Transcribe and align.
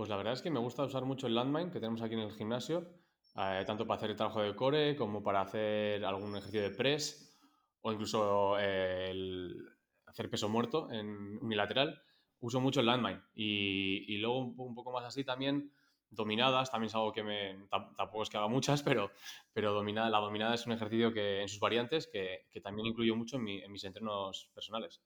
Pues 0.00 0.08
la 0.08 0.16
verdad 0.16 0.32
es 0.32 0.40
que 0.40 0.48
me 0.48 0.60
gusta 0.60 0.82
usar 0.82 1.04
mucho 1.04 1.26
el 1.26 1.34
landmine 1.34 1.70
que 1.70 1.78
tenemos 1.78 2.00
aquí 2.00 2.14
en 2.14 2.20
el 2.20 2.32
gimnasio, 2.32 2.88
eh, 3.36 3.64
tanto 3.66 3.86
para 3.86 3.98
hacer 3.98 4.08
el 4.08 4.16
trabajo 4.16 4.40
de 4.40 4.56
core 4.56 4.96
como 4.96 5.22
para 5.22 5.42
hacer 5.42 6.02
algún 6.06 6.30
ejercicio 6.30 6.62
de 6.62 6.70
press 6.70 7.38
o 7.82 7.92
incluso 7.92 8.58
eh, 8.58 9.10
el 9.10 9.62
hacer 10.06 10.30
peso 10.30 10.48
muerto 10.48 10.90
en 10.90 11.36
unilateral. 11.42 12.00
Uso 12.38 12.62
mucho 12.62 12.80
el 12.80 12.86
landmine 12.86 13.20
y, 13.34 14.16
luego 14.16 14.38
un, 14.38 14.74
poco 14.74 14.90
más 14.90 15.04
así 15.04 15.22
también 15.22 15.70
dominadas, 16.08 16.70
también 16.70 16.86
es 16.86 16.94
algo 16.94 17.12
que 17.12 17.22
me, 17.22 17.66
tampoco 17.68 18.22
es 18.22 18.30
que 18.30 18.38
haga 18.38 18.48
muchas, 18.48 18.82
pero, 18.82 19.10
pero 19.52 19.74
dominada, 19.74 20.08
la 20.08 20.20
dominada 20.20 20.54
es 20.54 20.64
un 20.64 20.72
ejercicio 20.72 21.12
que 21.12 21.42
en 21.42 21.48
sus 21.48 21.60
variantes 21.60 22.06
que, 22.10 22.46
también 22.62 22.86
incluyo 22.86 23.14
mucho 23.16 23.36
en, 23.36 23.46
en 23.48 23.70
mis 23.70 23.84
entrenos 23.84 24.50
personales. 24.54 25.02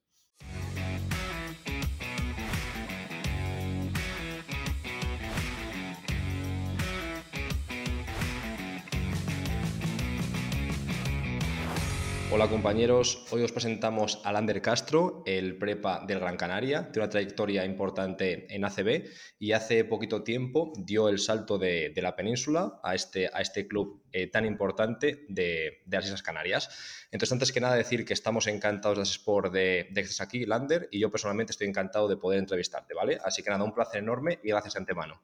Hola 12.34 12.48
compañeros, 12.48 13.24
hoy 13.30 13.44
os 13.44 13.52
presentamos 13.52 14.20
a 14.24 14.32
Lander 14.32 14.60
Castro, 14.60 15.22
el 15.24 15.56
prepa 15.56 16.04
del 16.04 16.18
Gran 16.18 16.36
Canaria, 16.36 16.90
tiene 16.90 17.04
una 17.04 17.08
trayectoria 17.08 17.64
importante 17.64 18.52
en 18.52 18.64
ACB 18.64 19.08
y 19.38 19.52
hace 19.52 19.84
poquito 19.84 20.24
tiempo 20.24 20.72
dio 20.76 21.08
el 21.08 21.20
salto 21.20 21.58
de, 21.58 21.94
la 21.94 22.16
península 22.16 22.80
a 22.82 22.96
este, 22.96 23.28
a 23.32 23.40
este 23.40 23.68
club 23.68 24.02
eh, 24.10 24.26
tan 24.26 24.46
importante 24.46 25.26
de, 25.28 25.84
las 25.86 26.06
Islas 26.06 26.24
Canarias. 26.24 27.06
Entonces, 27.12 27.30
antes 27.30 27.52
que 27.52 27.60
nada 27.60 27.76
decir 27.76 28.04
que 28.04 28.14
estamos 28.14 28.48
encantados 28.48 28.98
de 28.98 29.04
Sport 29.04 29.52
de, 29.52 30.08
aquí, 30.18 30.44
Lander, 30.44 30.88
y 30.90 30.98
yo 30.98 31.12
personalmente 31.12 31.52
estoy 31.52 31.68
encantado 31.68 32.08
de 32.08 32.16
poder 32.16 32.40
entrevistarte, 32.40 32.94
¿vale? 32.94 33.16
Así 33.24 33.44
que 33.44 33.50
nada, 33.50 33.62
un 33.62 33.72
placer 33.72 34.02
enorme 34.02 34.40
y 34.42 34.48
gracias 34.48 34.74
de 34.74 34.80
antemano. 34.80 35.22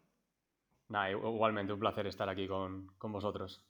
igualmente, 1.11 1.73
un 1.73 1.81
placer 1.81 2.07
estar 2.07 2.29
aquí 2.29 2.47
con, 2.47 2.87
con 2.99 3.11
vosotros. 3.11 3.61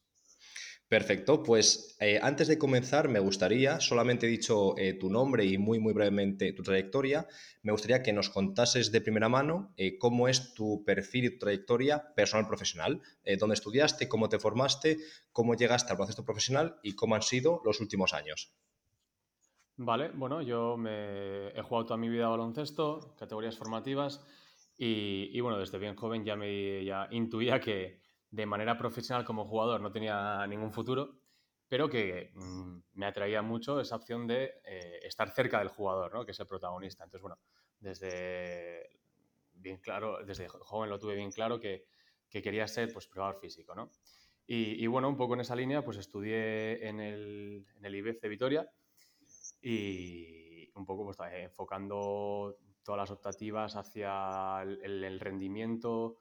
Perfecto, 0.90 1.44
pues 1.44 1.96
eh, 2.00 2.18
antes 2.20 2.48
de 2.48 2.58
comenzar 2.58 3.08
me 3.08 3.20
gustaría, 3.20 3.78
solamente 3.78 4.26
he 4.26 4.28
dicho 4.28 4.76
eh, 4.76 4.94
tu 4.94 5.08
nombre 5.08 5.44
y 5.44 5.56
muy 5.56 5.78
muy 5.78 5.92
brevemente 5.92 6.52
tu 6.52 6.64
trayectoria, 6.64 7.28
me 7.62 7.70
gustaría 7.70 8.02
que 8.02 8.12
nos 8.12 8.28
contases 8.28 8.90
de 8.90 9.00
primera 9.00 9.28
mano 9.28 9.72
eh, 9.76 9.98
cómo 9.98 10.26
es 10.26 10.52
tu 10.52 10.82
perfil 10.84 11.26
y 11.26 11.30
tu 11.30 11.38
trayectoria 11.38 12.12
personal 12.16 12.48
profesional, 12.48 13.02
dónde 13.38 13.54
estudiaste, 13.54 14.08
cómo 14.08 14.28
te 14.28 14.40
formaste, 14.40 14.96
cómo 15.30 15.54
llegaste 15.54 15.92
al 15.92 15.96
proceso 15.96 16.24
profesional 16.24 16.80
y 16.82 16.96
cómo 16.96 17.14
han 17.14 17.22
sido 17.22 17.62
los 17.64 17.80
últimos 17.80 18.12
años. 18.12 18.52
Vale, 19.76 20.10
bueno, 20.12 20.42
yo 20.42 20.76
me 20.76 21.50
he 21.56 21.62
jugado 21.62 21.86
toda 21.86 21.98
mi 21.98 22.08
vida 22.08 22.26
a 22.26 22.30
baloncesto, 22.30 23.14
categorías 23.16 23.56
formativas 23.56 24.26
y, 24.76 25.30
y 25.32 25.40
bueno, 25.40 25.56
desde 25.56 25.78
bien 25.78 25.94
joven 25.94 26.24
ya 26.24 26.34
me 26.34 26.84
ya 26.84 27.06
intuía 27.12 27.60
que 27.60 28.09
de 28.30 28.46
manera 28.46 28.78
profesional 28.78 29.24
como 29.24 29.44
jugador 29.44 29.80
no 29.80 29.90
tenía 29.90 30.46
ningún 30.46 30.72
futuro, 30.72 31.18
pero 31.68 31.88
que 31.88 32.30
mm, 32.34 32.78
me 32.94 33.06
atraía 33.06 33.42
mucho 33.42 33.80
esa 33.80 33.96
opción 33.96 34.26
de 34.26 34.60
eh, 34.64 35.00
estar 35.02 35.30
cerca 35.30 35.58
del 35.58 35.68
jugador, 35.68 36.12
¿no? 36.12 36.24
que 36.24 36.32
es 36.32 36.40
el 36.40 36.46
protagonista. 36.46 37.04
Entonces, 37.04 37.22
bueno, 37.22 37.38
desde 37.78 38.88
bien 39.52 39.78
claro, 39.78 40.24
desde 40.24 40.48
joven 40.48 40.90
lo 40.90 40.98
tuve 40.98 41.14
bien 41.14 41.30
claro 41.30 41.60
que, 41.60 41.86
quería 42.28 42.66
ser 42.68 42.92
pues 42.92 43.08
probador 43.08 43.40
físico, 43.40 43.74
¿no? 43.74 43.90
Y, 44.52 44.84
bueno, 44.88 45.08
un 45.08 45.16
poco 45.16 45.34
en 45.34 45.42
esa 45.42 45.54
línea, 45.54 45.84
pues 45.84 45.96
estudié 45.96 46.88
en 46.88 46.98
el, 46.98 47.64
en 47.76 47.84
el 47.84 47.94
IBEF 47.94 48.20
de 48.20 48.28
Vitoria 48.28 48.68
y 49.62 50.68
un 50.74 50.84
poco 50.84 51.04
pues, 51.04 51.18
enfocando 51.34 52.56
todas 52.82 52.98
las 52.98 53.10
optativas 53.12 53.76
hacia 53.76 54.62
el 54.62 55.20
rendimiento, 55.20 56.18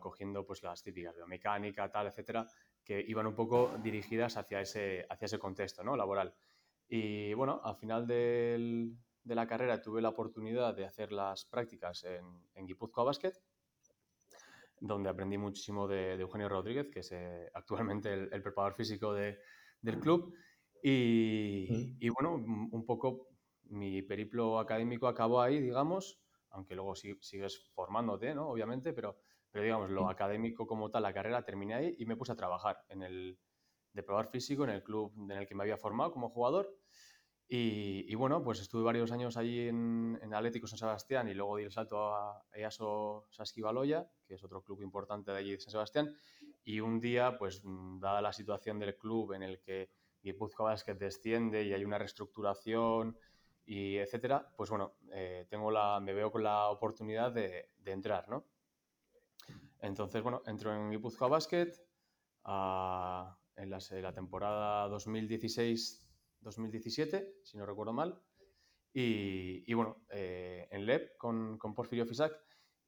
cogiendo 0.00 0.44
pues 0.44 0.62
las 0.62 0.82
típicas 0.82 1.16
biomecánica, 1.16 1.90
tal, 1.90 2.06
etcétera, 2.06 2.46
que 2.84 3.00
iban 3.06 3.26
un 3.26 3.34
poco 3.34 3.72
dirigidas 3.82 4.36
hacia 4.36 4.60
ese, 4.60 5.06
hacia 5.08 5.26
ese 5.26 5.38
contexto 5.38 5.82
¿no? 5.82 5.96
laboral. 5.96 6.34
Y 6.88 7.32
bueno, 7.34 7.60
al 7.64 7.76
final 7.76 8.06
de 8.06 8.90
la 9.24 9.46
carrera 9.46 9.80
tuve 9.80 10.02
la 10.02 10.10
oportunidad 10.10 10.74
de 10.74 10.84
hacer 10.84 11.12
las 11.12 11.46
prácticas 11.46 12.04
en, 12.04 12.24
en 12.54 12.66
Guipúzcoa 12.66 13.04
Basket, 13.04 13.32
donde 14.80 15.08
aprendí 15.08 15.38
muchísimo 15.38 15.88
de, 15.88 16.14
Eugenio 16.14 16.48
Rodríguez, 16.48 16.90
que 16.90 17.00
es 17.00 17.12
eh, 17.12 17.50
actualmente 17.54 18.12
el, 18.12 18.42
preparador 18.42 18.74
físico 18.74 19.14
del 19.14 19.98
club. 20.00 20.34
Y, 20.82 21.96
y, 21.98 22.08
bueno, 22.10 22.34
un 22.34 22.84
poco 22.84 23.28
mi 23.70 24.02
periplo 24.02 24.58
académico 24.58 25.08
acabó 25.08 25.40
ahí, 25.40 25.58
digamos, 25.58 26.20
aunque 26.50 26.74
luego 26.74 26.94
sigues 26.94 27.70
formándote, 27.74 28.34
¿no? 28.34 28.48
Obviamente, 28.48 28.92
pero 28.92 29.16
pero 29.54 29.62
digamos, 29.62 29.88
lo 29.88 30.10
académico 30.10 30.66
como 30.66 30.90
tal, 30.90 31.04
la 31.04 31.14
carrera, 31.14 31.44
terminé 31.44 31.74
ahí 31.74 31.94
y 31.96 32.06
me 32.06 32.16
puse 32.16 32.32
a 32.32 32.34
trabajar 32.34 32.80
en 32.88 33.04
el 33.04 33.38
de 33.92 34.02
probar 34.02 34.26
físico 34.26 34.64
en 34.64 34.70
el 34.70 34.82
club 34.82 35.12
en 35.16 35.30
el 35.30 35.46
que 35.46 35.54
me 35.54 35.62
había 35.62 35.76
formado 35.76 36.10
como 36.10 36.28
jugador. 36.28 36.76
Y, 37.46 38.12
bueno, 38.16 38.42
pues 38.42 38.58
estuve 38.58 38.82
varios 38.82 39.12
años 39.12 39.36
allí 39.36 39.68
en, 39.68 40.18
en, 40.20 40.34
Atlético 40.34 40.66
San 40.66 40.80
Sebastián 40.80 41.28
y 41.28 41.34
luego 41.34 41.56
di 41.56 41.62
el 41.62 41.70
salto 41.70 42.12
a 42.12 42.42
EASO 42.52 43.28
Saskibaloya, 43.30 44.10
que 44.26 44.34
es 44.34 44.42
otro 44.42 44.60
club 44.60 44.82
importante 44.82 45.30
de 45.30 45.38
allí 45.38 45.52
de 45.52 45.60
San 45.60 45.70
Sebastián. 45.70 46.12
Y 46.64 46.80
un 46.80 46.98
día, 46.98 47.38
pues 47.38 47.62
dada 48.00 48.20
la 48.20 48.32
situación 48.32 48.80
del 48.80 48.96
club 48.96 49.34
en 49.34 49.44
el 49.44 49.60
que 49.60 49.88
Guipúzcoa 50.20 50.70
Basket 50.70 50.94
desciende 50.94 51.62
y 51.62 51.72
hay 51.72 51.84
una 51.84 51.98
reestructuración 51.98 53.16
y 53.64 53.98
etcétera, 53.98 54.50
pues 54.56 54.68
bueno, 54.68 54.96
eh, 55.12 55.46
tengo 55.48 55.70
la, 55.70 56.00
me 56.00 56.12
veo 56.12 56.32
con 56.32 56.42
la 56.42 56.70
oportunidad 56.70 57.30
de, 57.30 57.68
de 57.78 57.92
entrar, 57.92 58.28
¿no? 58.28 58.44
Entonces, 59.84 60.22
bueno, 60.22 60.42
entro 60.46 60.74
en 60.74 60.90
Guipúzcoa 60.90 61.28
Basket 61.28 61.70
en 63.56 63.70
la, 63.70 64.12
temporada 64.14 64.88
2016-2017, 64.88 67.34
si 67.42 67.58
no 67.58 67.66
recuerdo 67.66 67.92
mal. 67.92 68.18
Y, 68.94 69.70
bueno, 69.74 70.06
eh, 70.08 70.66
en 70.70 70.86
LEP 70.86 71.18
con, 71.18 71.58
Porfirio 71.74 72.06
Fisac. 72.06 72.32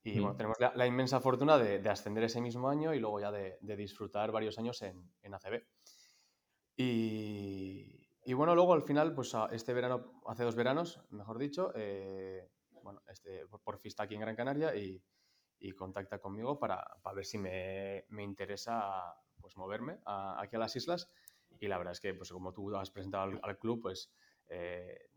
Y 0.04 0.20
bueno, 0.20 0.36
tenemos 0.36 0.56
la, 0.58 0.86
inmensa 0.86 1.20
fortuna 1.20 1.58
de, 1.58 1.86
ascender 1.88 2.24
ese 2.24 2.40
mismo 2.40 2.70
año 2.70 2.94
y 2.94 3.00
luego 3.00 3.20
ya 3.20 3.30
de, 3.30 3.58
disfrutar 3.76 4.32
varios 4.32 4.58
años 4.58 4.80
en, 4.80 5.12
ACB. 5.22 5.62
Y, 6.76 8.32
bueno, 8.32 8.54
luego 8.54 8.72
al 8.72 8.80
final, 8.82 9.14
pues 9.14 9.36
este 9.50 9.74
verano, 9.74 10.22
hace 10.26 10.44
dos 10.44 10.54
veranos, 10.54 11.04
mejor 11.10 11.36
dicho, 11.38 11.72
eh, 11.74 12.48
bueno, 12.82 13.02
este, 13.08 13.46
Porfi 13.48 13.88
está 13.88 14.04
aquí 14.04 14.14
en 14.14 14.22
Gran 14.22 14.36
Canaria 14.36 14.74
y, 14.74 15.02
y 15.58 15.72
contacta 15.72 16.18
conmigo 16.18 16.58
para, 16.58 16.84
para 17.02 17.16
ver 17.16 17.24
si 17.24 17.38
me, 17.38 18.04
me, 18.08 18.22
interesa 18.22 19.14
pues 19.40 19.56
moverme 19.56 19.98
aquí 20.04 20.56
a 20.56 20.58
las 20.58 20.76
islas 20.76 21.10
y 21.58 21.66
la 21.68 21.78
verdad 21.78 21.92
es 21.92 22.00
que 22.00 22.14
pues 22.14 22.30
como 22.30 22.52
tú 22.52 22.74
has 22.76 22.90
presentado 22.90 23.38
al, 23.42 23.58
club 23.58 23.80
pues 23.82 24.12
eh, 24.48 25.08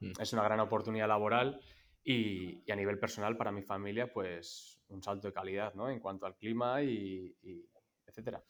mm. 0.00 0.12
es 0.20 0.32
una 0.32 0.42
gran 0.44 0.60
oportunidad 0.60 1.08
laboral 1.08 1.60
y, 2.04 2.62
y, 2.64 2.72
a 2.72 2.76
nivel 2.76 2.98
personal 2.98 3.36
para 3.36 3.52
mi 3.52 3.62
familia 3.62 4.12
pues 4.12 4.80
un 4.88 5.02
salto 5.02 5.28
de 5.28 5.32
calidad 5.32 5.74
¿no? 5.74 5.90
en 5.90 6.00
cuanto 6.00 6.26
al 6.26 6.36
clima 6.36 6.82
y, 6.82 7.36
y 7.42 7.68
etcétera. 8.06 8.42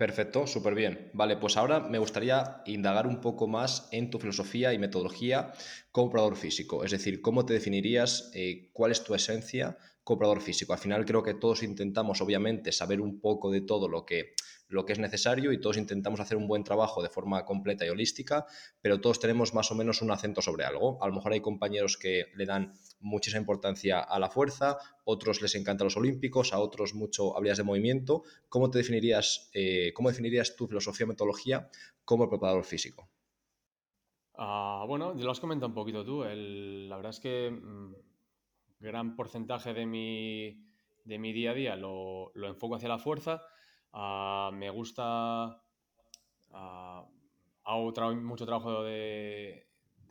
Perfecto, 0.00 0.46
súper 0.46 0.74
bien. 0.74 1.10
Vale, 1.12 1.36
pues 1.36 1.58
ahora 1.58 1.80
me 1.80 1.98
gustaría 1.98 2.62
indagar 2.64 3.06
un 3.06 3.20
poco 3.20 3.46
más 3.46 3.86
en 3.92 4.08
tu 4.08 4.18
filosofía 4.18 4.72
y 4.72 4.78
metodología 4.78 5.52
como 5.92 6.06
operador 6.06 6.36
físico. 6.36 6.84
Es 6.84 6.90
decir, 6.90 7.20
¿cómo 7.20 7.44
te 7.44 7.52
definirías? 7.52 8.30
Eh, 8.34 8.70
¿Cuál 8.72 8.92
es 8.92 9.04
tu 9.04 9.14
esencia 9.14 9.76
como 10.10 10.16
operador 10.16 10.40
físico? 10.42 10.72
Al 10.72 10.80
final 10.80 11.04
creo 11.04 11.22
que 11.22 11.34
todos 11.34 11.62
intentamos, 11.62 12.20
obviamente, 12.20 12.72
saber 12.72 13.00
un 13.00 13.20
poco 13.20 13.48
de 13.48 13.60
todo 13.60 13.88
lo 13.88 14.04
que 14.04 14.34
lo 14.66 14.84
que 14.84 14.92
es 14.92 14.98
necesario 14.98 15.52
y 15.52 15.60
todos 15.60 15.76
intentamos 15.76 16.20
hacer 16.20 16.36
un 16.36 16.46
buen 16.46 16.62
trabajo 16.62 17.02
de 17.02 17.08
forma 17.08 17.44
completa 17.44 17.84
y 17.84 17.88
holística, 17.88 18.46
pero 18.80 19.00
todos 19.00 19.18
tenemos 19.18 19.52
más 19.52 19.70
o 19.72 19.74
menos 19.74 20.00
un 20.00 20.12
acento 20.12 20.42
sobre 20.42 20.64
algo. 20.64 21.02
A 21.02 21.08
lo 21.08 21.14
mejor 21.14 21.32
hay 21.32 21.40
compañeros 21.40 21.96
que 21.96 22.26
le 22.36 22.46
dan 22.46 22.72
muchísima 23.00 23.40
importancia 23.40 24.00
a 24.00 24.18
la 24.20 24.30
fuerza, 24.30 24.78
otros 25.04 25.42
les 25.42 25.56
encantan 25.56 25.86
los 25.86 25.96
olímpicos, 25.96 26.52
a 26.52 26.60
otros 26.60 26.94
mucho 26.94 27.36
habilidades 27.36 27.58
de 27.58 27.64
movimiento. 27.64 28.22
¿Cómo 28.48 28.70
te 28.70 28.78
definirías, 28.78 29.50
eh, 29.54 29.92
cómo 29.92 30.08
definirías 30.08 30.54
tu 30.54 30.68
filosofía 30.68 31.06
metodología 31.06 31.68
como 32.04 32.28
preparador 32.28 32.64
físico? 32.64 33.08
Ah, 34.36 34.84
bueno, 34.86 35.14
lo 35.14 35.30
has 35.30 35.40
comentado 35.40 35.68
un 35.68 35.74
poquito 35.74 36.04
tú. 36.04 36.22
la 36.22 36.96
verdad 36.96 37.10
es 37.10 37.20
que 37.20 37.50
mm, 37.50 37.94
gran 38.80 39.14
porcentaje 39.14 39.74
de 39.74 39.86
mi, 39.86 40.64
de 41.04 41.18
mi 41.18 41.32
día 41.32 41.52
a 41.52 41.54
día 41.54 41.76
lo, 41.76 42.32
lo 42.34 42.48
enfoco 42.48 42.76
hacia 42.76 42.88
la 42.88 42.98
fuerza 42.98 43.42
Ah, 43.92 44.50
me 44.52 44.70
gusta, 44.70 45.62
uh, 46.50 47.04
hago 47.64 48.14
mucho 48.16 48.46
trabajo 48.46 48.84
de, 48.84 49.66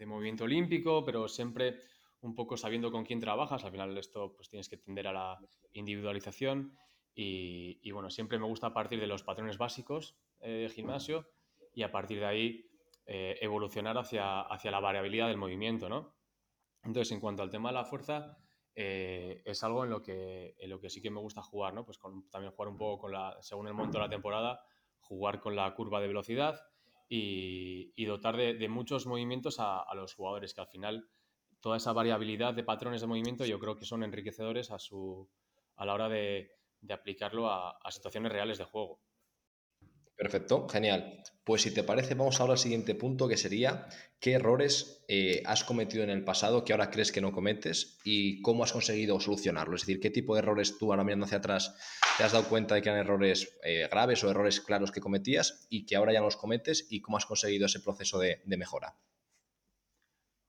movimiento 0.06 0.46
olímpico, 0.46 1.04
pero 1.04 1.28
siempre 1.28 1.82
un 2.22 2.34
poco 2.34 2.58
sabiendo 2.58 2.92
con 2.92 3.06
quién 3.06 3.20
trabajas. 3.20 3.64
Al 3.64 3.72
final 3.72 3.98
esto 3.98 4.34
pues 4.36 4.50
tienes 4.50 4.70
que 4.70 4.78
tender 4.78 5.08
a 5.08 5.14
la 5.14 5.40
individualización 5.74 6.78
y, 7.16 7.92
bueno, 7.92 8.10
siempre 8.10 8.40
me 8.40 8.46
gusta 8.46 8.74
partir 8.74 9.00
de 9.00 9.08
los 9.08 9.24
patrones 9.24 9.58
básicos 9.58 10.16
eh, 10.40 10.52
de 10.52 10.70
gimnasio 10.70 11.28
y 11.74 11.84
a 11.84 11.92
partir 11.92 12.20
de 12.20 12.26
ahí 12.26 12.66
eh, 13.06 13.38
evolucionar 13.42 13.98
hacia, 13.98 14.42
hacia 14.42 14.72
la 14.72 14.80
variabilidad 14.80 15.28
del 15.28 15.38
movimiento, 15.38 15.90
¿no? 15.90 16.16
Entonces, 16.84 17.12
en 17.12 17.20
cuanto 17.20 17.44
al 17.44 17.50
tema 17.50 17.70
de 17.70 17.76
la 17.76 17.84
fuerza, 17.84 18.38
eh, 18.82 19.42
es 19.44 19.62
algo 19.66 19.84
en 19.84 19.90
lo, 19.90 20.02
que, 20.02 20.56
en 20.58 20.70
lo 20.70 20.80
que 20.80 20.90
sí 20.90 21.02
que 21.02 21.12
me 21.12 21.20
gusta 21.20 21.42
jugar, 21.42 21.74
¿no? 21.74 21.84
Pues 21.84 21.98
con, 21.98 22.30
también 22.30 22.54
jugar 22.54 22.70
un 22.70 22.78
poco 22.78 23.02
con 23.02 23.12
la, 23.12 23.36
según 23.42 23.68
el 23.68 23.74
momento 23.74 23.98
de 23.98 24.06
la 24.06 24.10
temporada, 24.10 24.62
jugar 25.02 25.42
con 25.42 25.54
la 25.54 25.76
curva 25.76 26.00
de 26.00 26.08
velocidad 26.08 26.62
y, 27.10 28.06
dotar 28.06 28.38
de, 28.38 28.70
muchos 28.70 29.06
movimientos 29.06 29.58
a, 29.60 29.84
los 29.96 30.14
jugadores, 30.14 30.54
que 30.54 30.62
al 30.62 30.68
final 30.68 31.10
toda 31.60 31.76
esa 31.76 31.92
variabilidad 31.92 32.54
de 32.54 32.64
patrones 32.64 33.02
de 33.02 33.08
movimiento 33.08 33.46
yo 33.46 33.60
creo 33.60 33.76
que 33.76 33.84
son 33.84 34.02
enriquecedores 34.02 34.72
a, 34.72 34.80
su, 34.80 35.30
a 35.76 35.86
la 35.86 35.94
hora 35.94 36.08
de, 36.08 36.50
aplicarlo 36.90 37.50
a 37.50 37.92
situaciones 37.92 38.32
reales 38.32 38.60
de 38.60 38.64
juego. 38.64 39.02
Perfecto, 40.20 40.68
genial. 40.68 41.24
Pues 41.46 41.62
si 41.62 41.74
te 41.74 41.82
parece, 41.82 42.14
vamos 42.14 42.42
ahora 42.42 42.52
al 42.52 42.60
siguiente 42.60 42.94
punto, 42.94 43.30
que 43.30 43.38
sería 43.38 43.88
qué 44.20 44.34
errores 44.34 45.06
eh, 45.08 45.42
has 45.46 45.64
cometido 45.64 46.04
en 46.04 46.10
el 46.10 46.26
pasado 46.26 46.66
que 46.66 46.74
ahora 46.74 46.92
crees 46.92 47.14
que 47.14 47.22
no 47.22 47.32
cometes 47.32 48.02
y 48.04 48.42
cómo 48.42 48.66
has 48.66 48.74
conseguido 48.74 49.22
solucionarlo. 49.22 49.78
Es 49.78 49.84
decir, 49.84 50.02
qué 50.02 50.10
tipo 50.10 50.36
de 50.36 50.40
errores 50.40 50.78
tú 50.78 50.92
ahora 50.92 51.06
mirando 51.06 51.26
hacia 51.26 51.38
atrás 51.38 51.74
te 52.18 52.26
has 52.26 52.34
dado 52.34 52.50
cuenta 52.50 52.76
de 52.76 52.82
que 52.82 52.90
eran 52.90 53.00
errores 53.00 53.58
eh, 53.64 53.88
graves 53.90 54.22
o 54.26 54.30
errores 54.30 54.60
claros 54.60 54.92
que 54.92 55.00
cometías 55.00 55.66
y 55.70 55.86
que 55.86 55.96
ahora 55.96 56.12
ya 56.12 56.20
no 56.20 56.26
los 56.26 56.36
cometes 56.36 56.86
y 56.90 57.00
cómo 57.00 57.16
has 57.16 57.26
conseguido 57.26 57.68
ese 57.68 57.80
proceso 57.80 58.20
de, 58.20 58.42
mejora. 58.46 58.98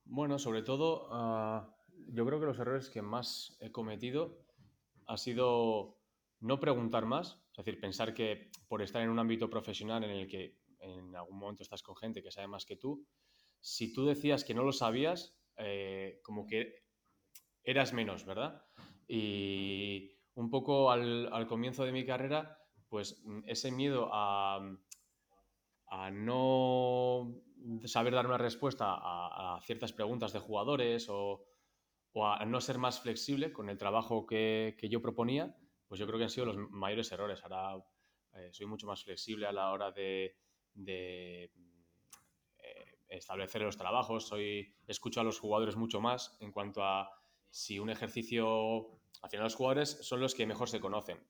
Bueno, 0.05 0.41
sobre 0.41 0.63
todo, 0.63 1.07
ah, 1.13 1.77
yo 2.09 2.27
creo 2.27 2.41
que 2.41 2.47
los 2.47 2.59
errores 2.59 2.91
que 2.91 3.03
más 3.03 3.57
he 3.61 3.71
cometido 3.71 4.43
ha 5.07 5.17
sido 5.17 6.00
no 6.41 6.59
preguntar 6.59 7.05
más, 7.05 7.39
es 7.53 7.65
decir, 7.65 7.81
pensar 7.81 8.15
que 8.15 8.51
por 8.67 8.83
estar 8.83 9.03
en 9.03 9.11
un 9.11 9.19
ámbito 9.19 9.49
profesional 9.51 10.03
en 10.05 10.11
el 10.11 10.27
que 10.27 10.59
en 10.81 11.15
algún 11.15 11.39
momento 11.39 11.63
estás 11.63 11.83
con 11.83 11.97
gente 11.97 12.23
que 12.23 12.31
sabe 12.31 12.49
más 12.49 12.65
que 12.65 12.77
tú, 12.77 13.07
si 13.61 13.93
tú 13.93 14.07
decías 14.07 14.45
que 14.45 14.55
no 14.55 14.65
lo 14.65 14.73
sabías, 14.73 15.37
eh, 15.57 16.21
como 16.23 16.47
que 16.47 16.87
eras 17.63 17.93
menos, 17.93 18.25
¿verdad? 18.25 18.65
Y 19.07 20.13
un 20.35 20.49
poco 20.51 20.91
al, 20.91 21.47
comienzo 21.47 21.85
de 21.85 21.93
mi 21.93 22.07
carrera, 22.07 22.59
pues 22.89 23.23
ese 23.47 23.71
miedo 23.71 24.09
a, 24.13 24.61
no 26.13 27.35
saber 27.85 28.15
dar 28.15 28.27
una 28.27 28.39
respuesta 28.39 28.87
a, 28.89 29.61
ciertas 29.63 29.93
preguntas 29.93 30.33
de 30.33 30.39
jugadores 30.39 31.09
o, 31.11 31.45
a 32.15 32.45
no 32.47 32.61
ser 32.63 32.79
más 32.79 33.01
flexible 33.01 33.53
con 33.53 33.69
el 33.69 33.77
trabajo 33.77 34.27
que 34.27 34.89
yo 34.91 35.03
proponía, 35.03 35.55
pues 35.91 35.99
yo 35.99 36.07
creo 36.07 36.19
que 36.19 36.25
han 36.25 36.31
sido 36.31 36.47
los 36.47 36.57
mayores 36.57 37.11
errores. 37.11 37.43
Ahora 37.43 37.85
eh, 38.35 38.51
soy 38.53 38.67
mucho 38.67 38.87
más 38.87 39.03
flexible 39.03 39.49
a 39.49 39.53
la 39.53 39.73
hora 39.73 39.91
de, 39.91 40.37
eh, 40.87 41.51
establecer 43.09 43.63
los 43.63 43.77
trabajos, 43.77 44.29
soy, 44.29 44.73
escucho 44.87 45.21
a 45.21 45.25
los 45.25 45.41
jugadores 45.41 45.75
mucho 45.75 46.01
más 46.01 46.37
en 46.39 46.53
cuanto 46.53 46.85
a 46.85 47.11
si 47.51 47.81
un 47.81 47.91
ejercicio, 47.91 49.01
al 49.21 49.31
final 49.31 49.43
los 49.43 49.57
jugadores 49.57 49.99
son 50.03 50.21
los 50.21 50.37
que 50.37 50.47
mejor 50.47 50.69
se 50.69 50.79
conocen. 50.79 51.27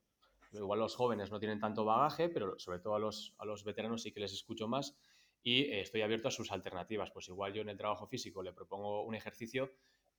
Igual 0.52 0.80
los 0.80 0.94
jóvenes 0.94 1.30
no 1.30 1.38
tienen 1.38 1.58
tanto 1.58 1.86
bagaje, 1.86 2.28
pero 2.28 2.58
sobre 2.58 2.80
todo 2.80 2.96
a 2.96 2.98
los, 2.98 3.64
veteranos 3.64 4.02
sí 4.02 4.12
que 4.12 4.20
les 4.20 4.34
escucho 4.34 4.68
más 4.68 4.94
y 5.42 5.62
eh, 5.62 5.80
estoy 5.80 6.02
abierto 6.02 6.28
a 6.28 6.32
sus 6.32 6.52
alternativas. 6.52 7.10
Pues 7.12 7.28
igual 7.28 7.54
yo 7.54 7.62
en 7.62 7.70
el 7.70 7.78
trabajo 7.78 8.06
físico 8.06 8.42
le 8.42 8.52
propongo 8.52 9.04
un 9.04 9.14
ejercicio 9.14 9.72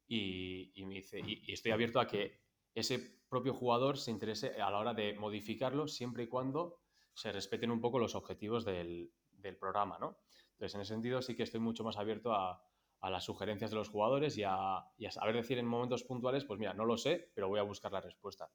y, 0.07 0.73
me 0.83 0.95
dice, 0.95 1.19
y 1.23 1.53
estoy 1.53 1.73
abierto 1.73 1.99
a 1.99 2.07
que 2.07 2.41
ese 2.75 3.21
propio 3.29 3.53
jugador 3.53 3.97
se 3.97 4.11
interese 4.11 4.61
a 4.61 4.69
la 4.69 4.79
hora 4.79 4.93
de 4.93 5.13
modificarlo 5.13 5.87
siempre 5.87 6.23
y 6.23 6.27
cuando 6.27 6.79
se 7.13 7.31
respeten 7.31 7.71
un 7.71 7.81
poco 7.81 7.99
los 7.99 8.15
objetivos 8.15 8.65
del, 8.65 9.11
programa, 9.59 9.97
¿no? 9.99 10.17
Entonces, 10.51 10.75
en 10.75 10.81
ese 10.81 10.93
sentido 10.93 11.21
sí 11.21 11.35
que 11.35 11.43
estoy 11.43 11.59
mucho 11.59 11.83
más 11.83 11.97
abierto 11.97 12.33
a, 12.33 12.61
las 13.01 13.23
sugerencias 13.23 13.71
de 13.71 13.77
los 13.77 13.89
jugadores 13.89 14.37
y 14.37 14.43
a, 14.43 14.85
saber 15.09 15.35
decir 15.35 15.57
en 15.57 15.65
momentos 15.65 16.03
puntuales, 16.03 16.45
pues 16.45 16.59
mira, 16.59 16.73
no 16.75 16.85
lo 16.85 16.97
sé, 16.97 17.31
pero 17.33 17.47
voy 17.47 17.59
a 17.59 17.63
buscar 17.63 17.91
la 17.91 18.01
respuesta. 18.01 18.47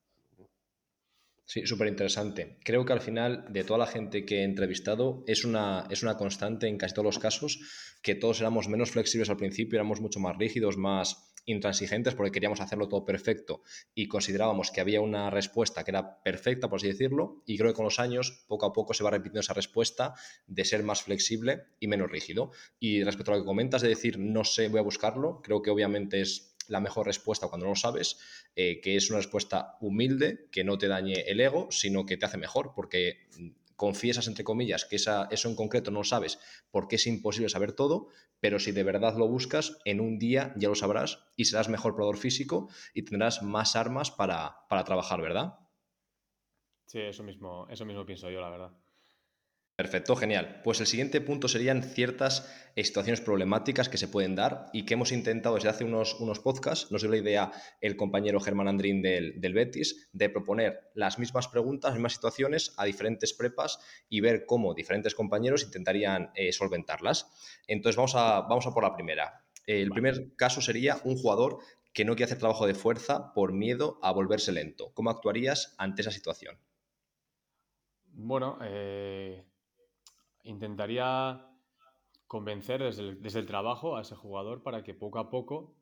Sí, 1.44 1.66
súper 1.66 1.88
interesante. 1.88 2.58
Creo 2.64 2.84
que 2.84 2.92
al 2.92 3.00
final, 3.00 3.52
de 3.52 3.64
toda 3.64 3.78
la 3.78 3.86
gente 3.86 4.24
que 4.24 4.40
he 4.40 4.44
entrevistado, 4.44 5.24
es 5.26 5.44
una, 5.44 5.86
es 5.90 6.02
una 6.02 6.16
constante 6.16 6.68
en 6.68 6.76
casi 6.76 6.94
todos 6.94 7.06
los 7.06 7.18
casos 7.18 7.98
que 8.02 8.14
todos 8.14 8.40
éramos 8.40 8.68
menos 8.68 8.90
flexibles 8.90 9.30
al 9.30 9.36
principio, 9.36 9.76
éramos 9.76 10.00
mucho 10.00 10.20
más 10.20 10.36
rígidos, 10.36 10.76
más 10.76 11.32
intransigentes 11.46 12.14
porque 12.14 12.32
queríamos 12.32 12.60
hacerlo 12.60 12.88
todo 12.88 13.04
perfecto 13.04 13.62
y 13.94 14.08
considerábamos 14.08 14.70
que 14.70 14.80
había 14.80 15.00
una 15.00 15.30
respuesta 15.30 15.84
que 15.84 15.92
era 15.92 16.22
perfecta, 16.22 16.68
por 16.68 16.78
así 16.78 16.88
decirlo, 16.88 17.42
y 17.46 17.56
creo 17.56 17.70
que 17.70 17.76
con 17.76 17.84
los 17.84 17.98
años, 17.98 18.44
poco 18.48 18.66
a 18.66 18.72
poco, 18.72 18.92
se 18.92 19.04
va 19.04 19.10
repitiendo 19.10 19.40
esa 19.40 19.54
respuesta 19.54 20.14
de 20.46 20.64
ser 20.64 20.82
más 20.82 21.02
flexible 21.02 21.64
y 21.80 21.86
menos 21.86 22.10
rígido. 22.10 22.50
Y 22.78 23.02
respecto 23.04 23.32
a 23.32 23.36
lo 23.36 23.42
que 23.42 23.46
comentas 23.46 23.82
de 23.82 23.88
decir, 23.88 24.18
no 24.18 24.44
sé, 24.44 24.68
voy 24.68 24.80
a 24.80 24.82
buscarlo, 24.82 25.40
creo 25.42 25.62
que 25.62 25.70
obviamente 25.70 26.20
es 26.20 26.56
la 26.68 26.80
mejor 26.80 27.06
respuesta 27.06 27.48
cuando 27.48 27.66
no 27.66 27.70
lo 27.70 27.76
sabes, 27.76 28.18
eh, 28.56 28.80
que 28.80 28.96
es 28.96 29.08
una 29.10 29.18
respuesta 29.18 29.76
humilde, 29.80 30.48
que 30.50 30.64
no 30.64 30.78
te 30.78 30.88
dañe 30.88 31.24
el 31.28 31.40
ego, 31.40 31.68
sino 31.70 32.06
que 32.06 32.16
te 32.16 32.26
hace 32.26 32.38
mejor, 32.38 32.72
porque 32.74 33.28
confiesas, 33.76 34.26
entre 34.26 34.44
comillas, 34.44 34.84
que 34.84 34.96
esa, 34.96 35.28
eso 35.30 35.48
en 35.48 35.56
concreto 35.56 35.90
no 35.90 36.00
lo 36.00 36.04
sabes 36.04 36.38
porque 36.70 36.96
es 36.96 37.06
imposible 37.06 37.48
saber 37.48 37.72
todo, 37.72 38.08
pero 38.40 38.58
si 38.58 38.72
de 38.72 38.82
verdad 38.82 39.16
lo 39.16 39.28
buscas, 39.28 39.78
en 39.84 40.00
un 40.00 40.18
día 40.18 40.52
ya 40.56 40.68
lo 40.68 40.74
sabrás 40.74 41.24
y 41.36 41.44
serás 41.44 41.68
mejor 41.68 41.94
probador 41.94 42.16
físico 42.18 42.68
y 42.94 43.02
tendrás 43.02 43.42
más 43.42 43.76
armas 43.76 44.10
para, 44.10 44.66
para 44.68 44.84
trabajar, 44.84 45.20
¿verdad? 45.20 45.58
Sí, 46.86 47.00
eso 47.00 47.22
mismo, 47.22 47.66
eso 47.68 47.84
mismo 47.84 48.06
pienso 48.06 48.30
yo, 48.30 48.40
la 48.40 48.50
verdad. 48.50 48.72
Perfecto, 49.76 50.16
genial. 50.16 50.62
Pues 50.64 50.80
el 50.80 50.86
siguiente 50.86 51.20
punto 51.20 51.48
serían 51.48 51.82
ciertas 51.82 52.50
situaciones 52.74 53.20
problemáticas 53.20 53.90
que 53.90 53.98
se 53.98 54.08
pueden 54.08 54.34
dar 54.34 54.70
y 54.72 54.86
que 54.86 54.94
hemos 54.94 55.12
intentado 55.12 55.56
desde 55.56 55.68
hace 55.68 55.84
unos, 55.84 56.18
unos 56.18 56.40
podcasts, 56.40 56.90
nos 56.90 57.02
dio 57.02 57.10
la 57.10 57.18
idea 57.18 57.52
el 57.82 57.94
compañero 57.94 58.40
Germán 58.40 58.68
Andrín 58.68 59.02
del, 59.02 59.52
Betis, 59.52 60.08
de 60.14 60.30
proponer 60.30 60.80
las 60.94 61.18
mismas 61.18 61.48
preguntas, 61.48 61.90
las 61.90 61.98
mismas 61.98 62.14
situaciones 62.14 62.72
a 62.78 62.86
diferentes 62.86 63.34
prepas 63.34 63.78
y 64.08 64.22
ver 64.22 64.46
cómo 64.46 64.72
diferentes 64.72 65.14
compañeros 65.14 65.62
intentarían 65.62 66.30
eh, 66.34 66.52
solventarlas. 66.52 67.26
Entonces 67.66 67.96
vamos 67.96 68.14
a, 68.14 68.40
vamos 68.42 68.66
a 68.66 68.72
por 68.72 68.82
la 68.82 68.94
primera. 68.94 69.44
El 69.66 69.90
primer 69.90 70.34
caso 70.36 70.62
sería 70.62 70.96
un 71.04 71.16
jugador 71.16 71.58
que 71.92 72.06
no 72.06 72.14
quiere 72.14 72.24
hacer 72.24 72.38
trabajo 72.38 72.66
de 72.66 72.74
fuerza 72.74 73.34
por 73.34 73.52
miedo 73.52 73.98
a 74.02 74.10
volverse 74.12 74.52
lento. 74.52 74.92
¿Cómo 74.94 75.10
actuarías 75.10 75.74
ante 75.76 76.00
esa 76.00 76.12
situación? 76.12 76.58
Bueno, 78.12 78.58
eh, 78.62 79.44
intentaría 80.46 81.46
convencer 82.26 82.82
desde 82.82 83.38
el, 83.38 83.46
trabajo 83.46 83.96
a 83.96 84.00
ese 84.00 84.16
jugador 84.16 84.62
para 84.62 84.82
que 84.82 84.94
poco 84.94 85.18
a 85.18 85.30
poco, 85.30 85.76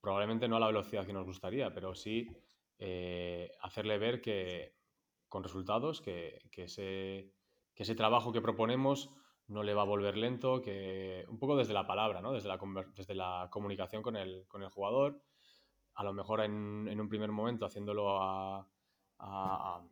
probablemente 0.00 0.48
no 0.48 0.56
a 0.56 0.60
la 0.60 0.66
velocidad 0.66 1.06
que 1.06 1.12
nos 1.12 1.24
gustaría, 1.24 1.72
pero 1.72 1.94
sí 1.94 2.26
eh, 2.78 3.52
hacerle 3.60 3.98
ver 3.98 4.20
que 4.20 4.74
con 5.28 5.42
resultados 5.42 6.00
que, 6.00 6.40
ese, 6.56 7.32
ese, 7.74 7.94
trabajo 7.94 8.32
que 8.32 8.40
proponemos 8.40 9.10
no 9.46 9.62
le 9.62 9.74
va 9.74 9.82
a 9.82 9.86
volver 9.86 10.16
lento, 10.16 10.60
que 10.60 11.24
un 11.28 11.38
poco 11.38 11.56
desde 11.56 11.74
la 11.74 11.86
palabra, 11.86 12.20
¿no? 12.20 12.32
desde, 12.32 12.48
la, 12.48 12.58
desde 12.96 13.14
la 13.14 13.48
comunicación 13.50 14.02
con 14.02 14.16
el, 14.16 14.46
con 14.48 14.62
el 14.62 14.70
jugador, 14.70 15.22
a 15.94 16.04
lo 16.04 16.12
mejor 16.12 16.40
en, 16.40 16.88
en 16.88 17.00
un 17.00 17.08
primer 17.08 17.30
momento 17.30 17.66
haciéndolo 17.66 18.20
a, 18.20 18.68
a, 19.18 19.82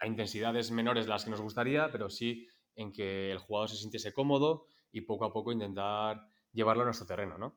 a 0.00 0.06
intensidades 0.06 0.70
menores 0.70 1.06
las 1.06 1.24
que 1.24 1.30
nos 1.30 1.40
gustaría, 1.40 1.90
pero 1.90 2.08
sí 2.08 2.46
en 2.78 2.92
que 2.92 3.32
el 3.32 3.38
jugador 3.38 3.68
se 3.68 3.76
sintiese 3.76 4.12
cómodo 4.12 4.66
y 4.92 5.02
poco 5.02 5.24
a 5.24 5.32
poco 5.32 5.52
intentar 5.52 6.22
llevarlo 6.52 6.82
a 6.82 6.86
nuestro 6.86 7.06
terreno, 7.06 7.36
¿no? 7.36 7.54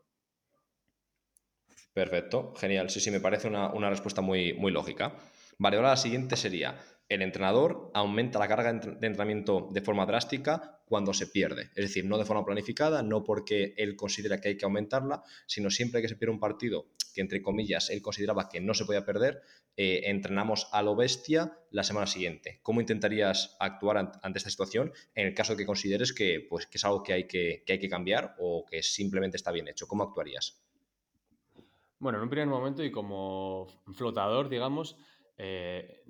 Perfecto, 1.94 2.54
genial. 2.56 2.90
Sí, 2.90 3.00
sí, 3.00 3.12
me 3.12 3.20
parece 3.20 3.48
una, 3.48 3.90
respuesta 3.90 4.22
muy, 4.22 4.54
muy 4.54 4.72
lógica. 4.72 5.14
Vale, 5.58 5.78
ahora 5.78 5.90
la 5.90 5.98
siguiente 5.98 6.36
sería, 6.36 6.82
el 7.08 7.22
entrenador 7.22 7.92
aumenta 7.94 8.40
la 8.40 8.48
carga 8.48 8.74
de 8.74 9.08
entrenamiento 9.08 9.70
de 9.72 9.82
forma 9.82 10.06
drástica 10.06 10.80
cuando 10.86 11.14
se 11.14 11.28
pierde. 11.28 11.70
Es 11.76 11.86
decir, 11.88 12.06
no 12.06 12.18
de 12.18 12.26
forma 12.26 12.44
planificada, 12.44 13.04
no 13.04 13.24
porque 13.24 13.76
él 13.78 13.96
considera 13.96 14.42
que 14.42 14.50
hay 14.50 14.58
que 14.58 14.66
aumentarla, 14.66 15.22
sino 15.46 15.70
siempre 15.70 16.02
que 16.02 16.08
se 16.08 16.16
pierde 16.16 16.34
un 16.34 16.40
partido 16.40 16.88
que, 17.12 17.22
entre 17.22 17.42
comillas, 17.42 17.90
él 17.90 18.02
consideraba 18.02 18.50
que 18.50 18.62
no 18.62 18.74
se 18.74 18.86
podía 18.86 19.06
perder, 19.06 19.42
eh, 19.78 20.04
entrenamos 20.06 20.68
a 20.72 20.82
lo 20.82 20.96
bestia 20.96 21.58
la 21.70 21.84
semana 21.84 22.08
siguiente. 22.08 22.60
¿Cómo 22.64 22.82
intentarías 22.82 23.56
actuar 23.60 23.98
ante 23.98 24.38
esta 24.38 24.50
situación 24.50 24.92
en 25.16 25.28
el 25.28 25.34
caso 25.34 25.54
de 25.54 25.60
que 25.60 25.66
consideres 25.66 26.14
que, 26.14 26.46
pues, 26.50 26.68
que 26.68 26.78
es 26.78 26.86
algo 26.86 27.04
que 27.04 27.14
hay 27.14 27.28
que, 27.28 27.64
hay 27.68 27.80
que 27.80 27.90
cambiar 27.90 28.36
o 28.40 28.66
que 28.70 28.82
simplemente 28.84 29.38
está 29.38 29.52
bien 29.52 29.68
hecho? 29.68 29.88
¿Cómo 29.88 30.04
actuarías? 30.04 30.62
Bueno, 32.00 32.18
en 32.18 32.24
un 32.24 32.30
primer 32.30 32.48
momento 32.48 32.84
y 32.84 32.92
como 32.92 33.68
flotador, 33.94 34.50
digamos, 34.50 34.98
eh, 35.38 36.04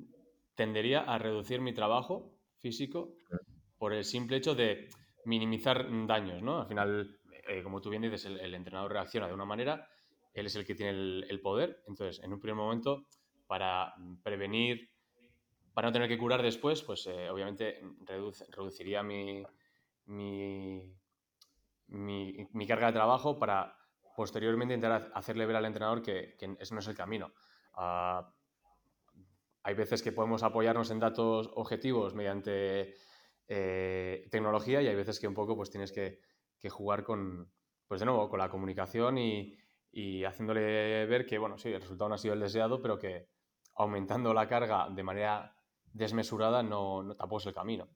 tendería 0.56 1.02
a 1.02 1.18
reducir 1.18 1.60
mi 1.60 1.74
trabajo 1.74 2.38
físico 2.60 3.16
por 3.78 3.94
el 3.94 4.06
simple 4.06 4.38
hecho 4.38 4.56
de 4.56 4.90
minimizar 5.26 5.88
daños, 6.08 6.42
¿no? 6.42 6.62
Al 6.62 6.68
final, 6.68 7.20
eh, 7.48 7.64
como 7.64 7.82
tú 7.82 7.90
bien 7.90 8.04
dices, 8.04 8.26
el, 8.26 8.54
entrenador 8.54 8.94
reacciona 8.94 9.28
de 9.28 9.34
una 9.34 9.46
manera, 9.46 9.90
él 10.34 10.46
es 10.46 10.56
el 10.56 10.66
que 10.66 10.76
tiene 10.76 10.92
el, 10.92 11.40
poder, 11.42 11.84
entonces, 11.88 12.24
en 12.24 12.34
un 12.34 12.40
primer 12.40 12.56
momento, 12.56 13.06
para 13.48 13.94
prevenir, 14.24 14.90
para 15.74 15.88
no 15.88 15.92
tener 15.92 16.08
que 16.08 16.18
curar 16.18 16.42
después, 16.42 16.82
pues 16.84 17.08
eh, 17.08 17.30
obviamente 17.30 17.82
reduciría 18.50 19.04
mi, 19.04 19.44
mi, 20.06 20.96
carga 22.68 22.88
de 22.88 22.94
trabajo 22.94 23.38
para 23.38 23.78
posteriormente 24.16 24.76
intentar 24.76 25.12
hacerle 25.14 25.46
ver 25.46 25.56
al 25.56 25.66
entrenador 25.66 26.02
que, 26.02 26.36
que 26.38 26.48
no 26.48 26.58
es 26.60 26.88
el 26.88 26.96
camino. 26.96 27.34
hay 29.64 29.74
veces 29.76 30.02
que 30.02 30.12
podemos 30.12 30.44
apoyarnos 30.44 30.92
en 30.92 31.00
datos 31.00 31.50
objetivos 31.56 32.14
mediante 32.16 32.96
eh, 33.54 34.30
tecnología 34.32 34.82
y 34.82 34.88
hay 34.88 34.96
veces 34.96 35.20
que 35.20 35.28
un 35.28 35.34
poco 35.34 35.58
pues 35.58 35.70
tienes 35.70 35.92
que, 35.92 36.22
jugar 36.70 37.04
con, 37.04 37.52
pues 37.86 38.00
de 38.00 38.06
nuevo, 38.06 38.30
con 38.30 38.40
la 38.40 38.50
comunicación 38.50 39.18
y, 39.92 40.24
haciéndole 40.24 41.06
ver 41.06 41.26
que, 41.26 41.38
bueno, 41.38 41.58
sí, 41.58 41.70
el 41.70 41.82
resultado 41.82 42.10
no 42.10 42.16
ha 42.16 42.18
sido 42.18 42.34
el 42.34 42.40
deseado, 42.40 42.82
pero 42.82 42.98
que 42.98 43.28
aumentando 43.76 44.34
la 44.34 44.48
carga 44.48 44.90
de 44.90 45.04
manera 45.04 45.56
desmesurada 45.94 46.64
no, 46.64 47.16
tampoco 47.16 47.40
es 47.40 47.48
el 47.48 47.54
camino. 47.54 47.90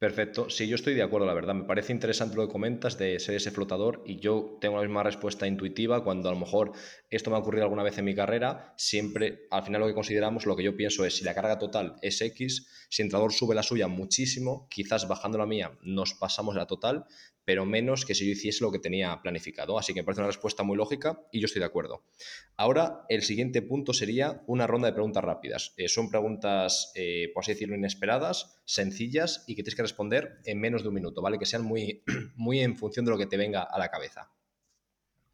Perfecto, 0.00 0.48
sí, 0.48 0.66
yo 0.66 0.76
estoy 0.76 0.94
de 0.94 1.02
acuerdo, 1.02 1.26
la 1.26 1.34
verdad. 1.34 1.52
Me 1.52 1.64
parece 1.64 1.92
interesante 1.92 2.34
lo 2.34 2.46
que 2.46 2.52
comentas 2.52 2.96
de 2.96 3.20
ser 3.20 3.34
ese 3.34 3.50
flotador 3.50 4.02
y 4.06 4.18
yo 4.18 4.56
tengo 4.58 4.76
la 4.76 4.82
misma 4.82 5.02
respuesta 5.02 5.46
intuitiva 5.46 6.02
cuando 6.02 6.30
a 6.30 6.32
lo 6.32 6.38
mejor 6.38 6.72
esto 7.10 7.28
me 7.28 7.36
ha 7.36 7.40
ocurrido 7.40 7.64
alguna 7.64 7.82
vez 7.82 7.98
en 7.98 8.06
mi 8.06 8.14
carrera, 8.14 8.72
siempre 8.78 9.46
al 9.50 9.62
final 9.62 9.82
lo 9.82 9.86
que 9.88 9.92
consideramos, 9.92 10.46
lo 10.46 10.56
que 10.56 10.62
yo 10.62 10.74
pienso 10.74 11.04
es 11.04 11.16
si 11.16 11.24
la 11.24 11.34
carga 11.34 11.58
total 11.58 11.96
es 12.00 12.18
X, 12.22 12.66
si 12.88 13.02
el 13.02 13.08
entrenador 13.08 13.34
sube 13.34 13.54
la 13.54 13.62
suya 13.62 13.88
muchísimo, 13.88 14.66
quizás 14.70 15.06
bajando 15.06 15.36
la 15.36 15.44
mía 15.44 15.76
nos 15.82 16.14
pasamos 16.14 16.54
la 16.54 16.66
total, 16.66 17.04
pero 17.44 17.66
menos 17.66 18.04
que 18.04 18.14
si 18.14 18.24
yo 18.24 18.32
hiciese 18.32 18.64
lo 18.64 18.70
que 18.70 18.78
tenía 18.78 19.20
planificado. 19.20 19.78
Así 19.78 19.92
que 19.92 20.00
me 20.00 20.04
parece 20.04 20.20
una 20.20 20.28
respuesta 20.28 20.62
muy 20.62 20.76
lógica 20.76 21.20
y 21.32 21.40
yo 21.40 21.46
estoy 21.46 21.60
de 21.60 21.66
acuerdo. 21.66 22.04
Ahora, 22.56 23.04
el 23.08 23.22
siguiente 23.22 23.60
punto 23.60 23.92
sería 23.92 24.42
una 24.46 24.66
ronda 24.66 24.86
de 24.88 24.94
preguntas 24.94 25.24
rápidas. 25.24 25.74
Eh, 25.76 25.88
son 25.88 26.08
preguntas, 26.10 26.92
eh, 26.94 27.30
por 27.34 27.42
así 27.42 27.52
decirlo, 27.52 27.74
inesperadas, 27.74 28.59
sencillas 28.72 29.44
y 29.46 29.54
que 29.54 29.62
tienes 29.62 29.74
que 29.74 29.82
responder 29.82 30.40
en 30.44 30.60
menos 30.60 30.82
de 30.82 30.88
un 30.88 30.94
minuto, 30.94 31.20
¿vale? 31.22 31.38
Que 31.38 31.46
sean 31.46 31.64
muy, 31.64 32.04
muy 32.36 32.60
en 32.60 32.76
función 32.76 33.04
de 33.04 33.10
lo 33.10 33.18
que 33.18 33.26
te 33.26 33.36
venga 33.36 33.62
a 33.62 33.78
la 33.78 33.88
cabeza. 33.88 34.32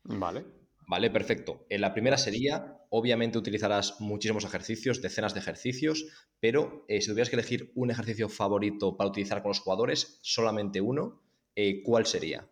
Vale. 0.05 0.45
Vale, 0.89 1.11
perfecto. 1.11 1.67
En 1.69 1.81
la 1.81 1.93
primera 1.93 2.17
sería, 2.17 2.79
obviamente 2.91 3.39
utilizarás 3.39 4.01
muchísimos 4.01 4.45
ejercicios, 4.45 5.03
decenas 5.03 5.35
de 5.35 5.41
ejercicios, 5.41 6.07
pero 6.39 6.85
eh, 6.89 7.01
si 7.01 7.09
tuvieras 7.09 7.29
que 7.29 7.37
elegir 7.37 7.73
un 7.75 7.91
ejercicio 7.91 8.29
favorito 8.29 8.97
para 8.97 9.11
utilizar 9.11 9.43
con 9.43 9.51
los 9.51 9.61
jugadores, 9.61 10.21
solamente 10.23 10.81
uno, 10.81 11.23
eh, 11.57 11.83
¿cuál 11.83 12.07
sería? 12.07 12.49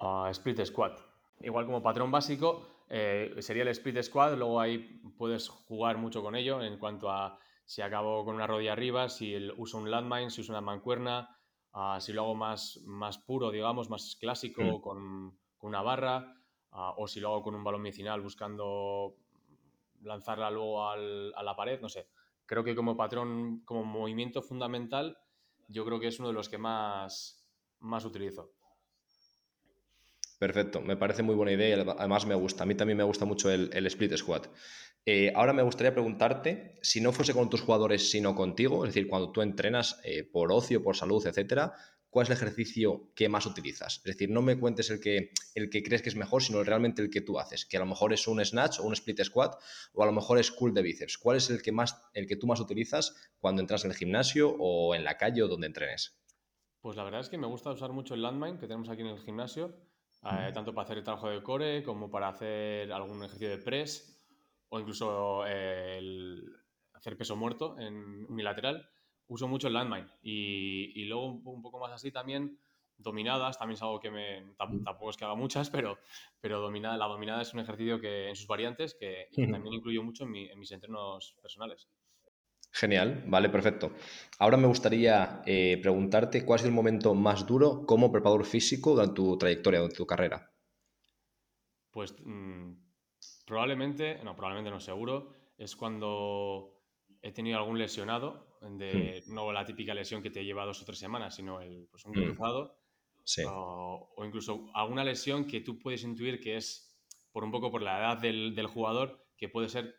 Ah, 0.00 0.28
split 0.30 0.64
squat. 0.64 0.98
Igual 1.42 1.66
como 1.66 1.82
patrón 1.82 2.10
básico, 2.10 2.66
eh, 2.88 3.34
sería 3.40 3.62
el 3.62 3.68
split 3.68 4.02
squat, 4.02 4.36
luego 4.36 4.58
ahí 4.58 5.00
puedes 5.18 5.48
jugar 5.48 5.98
mucho 5.98 6.22
con 6.22 6.34
ello 6.34 6.62
en 6.62 6.78
cuanto 6.78 7.10
a 7.10 7.38
si 7.64 7.82
acabo 7.82 8.24
con 8.24 8.34
una 8.34 8.46
rodilla 8.46 8.72
arriba, 8.72 9.08
si 9.08 9.36
uso 9.56 9.78
un 9.78 9.90
landmine, 9.90 10.30
si 10.30 10.42
uso 10.42 10.52
una 10.52 10.60
mancuerna, 10.60 11.36
ah, 11.72 11.98
si 12.00 12.12
lo 12.12 12.22
hago 12.22 12.34
más, 12.34 12.80
más 12.84 13.18
puro, 13.18 13.50
digamos, 13.50 13.90
más 13.90 14.16
clásico 14.20 14.62
mm. 14.62 14.80
con, 14.80 15.38
una 15.60 15.82
barra, 15.82 16.36
ah, 16.72 16.94
o 16.98 17.08
si 17.08 17.20
lo 17.20 17.28
hago 17.28 17.42
con 17.42 17.54
un 17.54 17.64
balón 17.64 17.82
medicinal 17.82 18.20
buscando 18.20 19.16
lanzarla 20.02 20.50
luego 20.50 20.86
a 20.86 20.96
la 20.96 21.56
pared, 21.56 21.80
no 21.80 21.88
sé. 21.88 22.08
Creo 22.46 22.62
que 22.62 22.74
como 22.74 22.96
patrón, 22.96 23.62
como 23.64 23.84
movimiento 23.84 24.42
fundamental, 24.42 25.16
yo 25.68 25.86
creo 25.86 25.98
que 25.98 26.08
es 26.08 26.18
uno 26.18 26.28
de 26.28 26.34
los 26.34 26.50
que 26.50 26.58
más, 26.58 27.48
más 27.80 28.04
utilizo. 28.04 28.52
Perfecto, 30.44 30.82
me 30.82 30.98
parece 30.98 31.22
muy 31.22 31.34
buena 31.34 31.52
idea 31.52 31.74
y 31.74 31.80
además 31.80 32.26
me 32.26 32.34
gusta. 32.34 32.64
A 32.64 32.66
mí 32.66 32.74
también 32.74 32.98
me 32.98 33.04
gusta 33.04 33.24
mucho 33.24 33.50
el, 33.50 33.86
split 33.86 34.14
squat. 34.14 34.48
Eh, 35.06 35.32
ahora 35.34 35.54
me 35.54 35.62
gustaría 35.62 35.94
preguntarte, 35.94 36.74
si 36.82 37.00
no 37.00 37.12
fuese 37.12 37.32
con 37.32 37.48
tus 37.48 37.62
jugadores, 37.62 38.10
sino 38.10 38.34
contigo, 38.34 38.84
es 38.84 38.92
decir, 38.92 39.08
cuando 39.08 39.32
tú 39.32 39.40
entrenas 39.40 39.98
eh, 40.04 40.22
por 40.22 40.52
ocio, 40.52 40.82
por 40.82 40.96
salud, 40.96 41.26
etcétera, 41.26 41.72
¿cuál 42.10 42.24
es 42.24 42.30
el 42.30 42.36
ejercicio 42.36 43.10
que 43.14 43.30
más 43.30 43.46
utilizas? 43.46 44.02
Es 44.04 44.04
decir, 44.04 44.28
no 44.28 44.42
me 44.42 44.58
cuentes 44.58 44.90
el 44.90 45.00
que, 45.00 45.30
el 45.54 45.70
que 45.70 45.82
crees 45.82 46.02
que 46.02 46.10
es 46.10 46.14
mejor, 46.14 46.42
sino 46.42 46.62
realmente 46.62 47.00
el 47.00 47.08
que 47.08 47.22
tú 47.22 47.38
haces, 47.38 47.64
que 47.64 47.78
a 47.78 47.80
lo 47.80 47.86
mejor 47.86 48.12
es 48.12 48.28
un 48.28 48.44
snatch 48.44 48.80
o 48.80 48.82
un 48.82 48.92
split 48.92 49.22
squat, 49.22 49.54
o 49.94 50.02
a 50.02 50.06
lo 50.06 50.12
mejor 50.12 50.38
es 50.38 50.50
cool 50.50 50.74
de 50.74 50.82
bíceps. 50.82 51.16
¿Cuál 51.16 51.38
es 51.38 51.48
el 51.48 51.62
que, 51.62 51.72
más, 51.72 51.98
el 52.12 52.26
que 52.26 52.36
tú 52.36 52.46
más 52.46 52.60
utilizas 52.60 53.16
cuando 53.38 53.62
entras 53.62 53.86
en 53.86 53.92
el 53.92 53.96
gimnasio 53.96 54.54
o 54.58 54.94
en 54.94 55.04
la 55.04 55.16
calle 55.16 55.42
o 55.42 55.48
donde 55.48 55.68
entrenes? 55.68 56.18
Pues 56.82 56.96
la 56.98 57.04
verdad 57.04 57.22
es 57.22 57.30
que 57.30 57.38
me 57.38 57.46
gusta 57.46 57.70
usar 57.70 57.92
mucho 57.92 58.12
el 58.12 58.20
landmine 58.20 58.58
que 58.58 58.66
tenemos 58.66 58.90
aquí 58.90 59.00
en 59.00 59.06
el 59.06 59.18
gimnasio, 59.18 59.74
eh, 60.24 60.52
tanto 60.52 60.74
para 60.74 60.84
hacer 60.84 60.98
el 60.98 61.04
trabajo 61.04 61.28
de 61.28 61.42
core 61.42 61.82
como 61.82 62.10
para 62.10 62.28
hacer 62.28 62.90
algún 62.92 63.18
ejercicio 63.18 63.50
de 63.50 63.58
press 63.58 64.22
o 64.68 64.80
incluso 64.80 65.46
eh, 65.46 65.98
el 65.98 66.44
hacer 66.94 67.16
peso 67.16 67.36
muerto 67.36 67.78
en 67.78 68.26
unilateral. 68.28 68.88
Uso 69.26 69.48
mucho 69.48 69.68
el 69.68 69.74
landmine 69.74 70.06
y, 70.22 71.04
luego 71.06 71.26
un, 71.26 71.62
poco 71.62 71.78
más 71.78 71.92
así 71.92 72.10
también 72.10 72.58
dominadas, 72.96 73.58
también 73.58 73.76
es 73.76 73.82
algo 73.82 73.98
que 73.98 74.10
me, 74.10 74.54
tampoco 74.56 75.10
es 75.10 75.16
que 75.16 75.24
haga 75.24 75.34
muchas, 75.34 75.70
pero, 75.70 75.98
pero 76.40 76.60
dominada, 76.60 76.96
la 76.98 77.06
dominada 77.06 77.40
es 77.40 77.54
un 77.54 77.60
ejercicio 77.60 78.00
que 78.00 78.28
en 78.28 78.36
sus 78.36 78.46
variantes 78.46 78.94
que, 78.94 79.28
también 79.34 79.72
incluyo 79.74 80.02
mucho 80.02 80.24
en 80.24 80.58
mis 80.58 80.72
entrenos 80.72 81.34
personales. 81.40 81.88
Genial, 82.76 83.22
vale, 83.28 83.48
perfecto. 83.50 83.92
Ahora 84.40 84.56
me 84.56 84.66
gustaría 84.66 85.42
eh, 85.46 85.78
preguntarte 85.80 86.44
cuál 86.44 86.58
es 86.58 86.66
el 86.66 86.72
momento 86.72 87.14
más 87.14 87.46
duro 87.46 87.86
como 87.86 88.10
preparador 88.10 88.44
físico 88.44 88.96
de 88.96 89.14
tu 89.14 89.38
trayectoria, 89.38 89.80
de 89.80 89.90
tu 89.90 90.04
carrera. 90.04 90.52
Pues 91.92 92.16
mm, 92.24 92.72
probablemente, 93.46 94.18
no, 94.24 94.34
probablemente 94.34 94.72
no 94.72 94.80
seguro, 94.80 95.32
es 95.56 95.76
cuando 95.76 96.82
he 97.22 97.30
tenido 97.30 97.58
algún 97.58 97.78
lesionado, 97.78 98.58
de, 98.60 99.22
hmm. 99.24 99.32
no 99.32 99.52
la 99.52 99.64
típica 99.64 99.94
lesión 99.94 100.20
que 100.20 100.30
te 100.30 100.44
lleva 100.44 100.66
dos 100.66 100.82
o 100.82 100.84
tres 100.84 100.98
semanas, 100.98 101.36
sino 101.36 101.60
el, 101.60 101.86
pues 101.92 102.04
un 102.06 102.10
hmm. 102.10 102.24
cruzado, 102.24 102.80
o, 103.46 104.24
incluso 104.24 104.68
alguna 104.74 105.04
lesión 105.04 105.46
que 105.46 105.60
tú 105.60 105.78
puedes 105.78 106.02
intuir 106.02 106.40
que 106.40 106.56
es 106.56 106.92
por 107.30 107.44
un 107.44 107.52
poco 107.52 107.70
por 107.70 107.82
la 107.82 107.98
edad 107.98 108.18
del, 108.18 108.52
del 108.56 108.66
jugador, 108.66 109.28
que 109.36 109.48
puede 109.48 109.68
ser. 109.68 109.94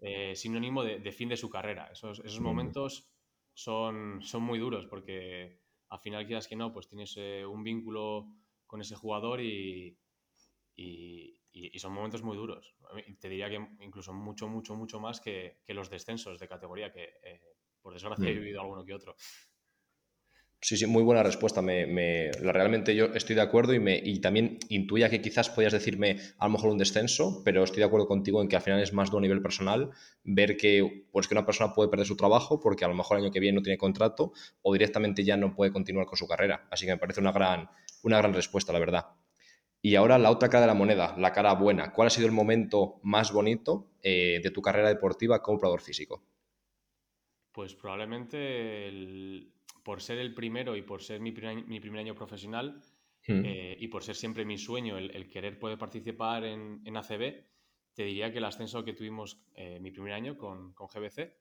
Eh, 0.00 0.34
sinónimo 0.34 0.82
de, 0.82 1.12
fin 1.12 1.28
de 1.28 1.36
su 1.36 1.50
carrera. 1.50 1.88
Esos, 1.92 2.20
esos 2.20 2.40
hmm. 2.40 2.44
momentos 2.44 3.08
son, 3.52 4.22
son 4.22 4.42
muy 4.42 4.58
duros 4.58 4.86
porque 4.86 5.60
al 5.90 6.00
final, 6.00 6.26
quieras 6.26 6.46
que 6.46 6.56
no, 6.56 6.72
pues 6.72 6.88
tienes 6.88 7.14
eh, 7.16 7.44
un 7.46 7.62
vínculo 7.62 8.28
con 8.66 8.80
ese 8.80 8.94
jugador 8.94 9.40
y, 9.40 9.98
y, 10.76 11.34
son 11.78 11.92
momentos 11.92 12.22
muy 12.22 12.36
duros. 12.36 12.74
Te 13.20 13.28
diría 13.28 13.48
que 13.48 13.66
incluso 13.80 14.12
mucho, 14.12 14.48
mucho, 14.48 14.74
mucho 14.74 15.00
más 15.00 15.20
que, 15.20 15.60
que 15.64 15.74
los 15.74 15.88
descensos 15.90 16.38
de 16.38 16.48
categoría, 16.48 16.92
que 16.92 17.04
eh, 17.22 17.40
por 17.80 17.94
desgracia 17.94 18.28
he 18.28 18.34
hmm. 18.34 18.38
vivido 18.38 18.60
alguno 18.60 18.84
que 18.84 18.94
otro. 18.94 19.14
Sí, 20.60 20.76
sí, 20.76 20.86
muy 20.86 21.04
buena 21.04 21.22
respuesta. 21.22 21.62
Me, 21.62 22.32
realmente 22.32 22.94
yo 22.96 23.06
estoy 23.14 23.36
de 23.36 23.42
acuerdo 23.42 23.74
y, 23.74 23.78
me, 23.78 23.96
y 23.96 24.20
también 24.20 24.58
intuía 24.68 25.08
que 25.08 25.22
quizás 25.22 25.48
podías 25.50 25.72
decirme 25.72 26.18
a 26.36 26.46
lo 26.46 26.52
mejor 26.52 26.70
un 26.70 26.78
descenso, 26.78 27.42
pero 27.44 27.62
estoy 27.62 27.78
de 27.78 27.84
acuerdo 27.84 28.08
contigo 28.08 28.42
en 28.42 28.48
que 28.48 28.56
al 28.56 28.62
final 28.62 28.80
es 28.80 28.92
más 28.92 29.10
de 29.10 29.16
un 29.16 29.22
nivel 29.22 29.40
personal 29.40 29.90
ver 30.24 30.56
que, 30.56 31.06
pues 31.12 31.28
que 31.28 31.34
una 31.34 31.46
persona 31.46 31.72
puede 31.72 31.88
perder 31.88 32.06
su 32.06 32.16
trabajo 32.16 32.58
porque 32.58 32.84
a 32.84 32.88
lo 32.88 32.94
mejor 32.94 33.18
el 33.18 33.24
año 33.24 33.32
que 33.32 33.38
viene 33.38 33.56
no 33.56 33.62
tiene 33.62 33.78
contrato 33.78 34.32
o 34.62 34.72
directamente 34.72 35.22
ya 35.22 35.36
no 35.36 35.54
puede 35.54 35.70
continuar 35.70 36.06
con 36.06 36.18
su 36.18 36.26
carrera. 36.26 36.66
Así 36.72 36.86
que 36.86 36.92
me 36.92 36.98
parece 36.98 37.20
una 37.20 37.30
gran, 37.30 37.70
una 38.02 38.18
gran 38.18 38.34
respuesta, 38.34 38.72
la 38.72 38.80
verdad. 38.80 39.06
Y 39.80 39.94
ahora 39.94 40.18
la 40.18 40.32
otra 40.32 40.48
cara 40.48 40.62
de 40.62 40.66
la 40.66 40.74
moneda, 40.74 41.14
la 41.18 41.32
cara 41.32 41.54
buena. 41.54 41.92
¿Cuál 41.92 42.08
ha 42.08 42.10
sido 42.10 42.26
el 42.26 42.32
momento 42.32 42.98
más 43.04 43.32
bonito 43.32 43.92
eh, 44.02 44.40
de 44.42 44.50
tu 44.50 44.60
carrera 44.60 44.88
deportiva 44.88 45.40
como 45.40 45.58
operador 45.58 45.82
físico? 45.82 46.24
Pues 47.52 47.74
probablemente 47.74 48.88
el, 48.88 49.52
por 49.88 50.02
ser 50.02 50.18
el 50.18 50.34
primero 50.34 50.76
y 50.76 50.82
por 50.82 51.02
ser 51.02 51.18
mi 51.18 51.32
primer, 51.32 51.98
año 51.98 52.14
profesional 52.14 52.78
hmm. 53.26 53.42
eh, 53.42 53.76
y 53.80 53.88
por 53.88 54.02
ser 54.02 54.16
siempre 54.16 54.44
mi 54.44 54.58
sueño 54.58 54.98
el, 54.98 55.30
querer 55.30 55.58
poder 55.58 55.78
participar 55.78 56.44
en, 56.44 56.94
ACB, 56.94 57.46
te 57.94 58.02
diría 58.02 58.30
que 58.30 58.36
el 58.36 58.44
ascenso 58.44 58.84
que 58.84 58.92
tuvimos 58.92 59.40
eh, 59.54 59.80
mi 59.80 59.90
primer 59.90 60.12
año 60.12 60.36
con, 60.36 60.74
GBC, 60.74 61.32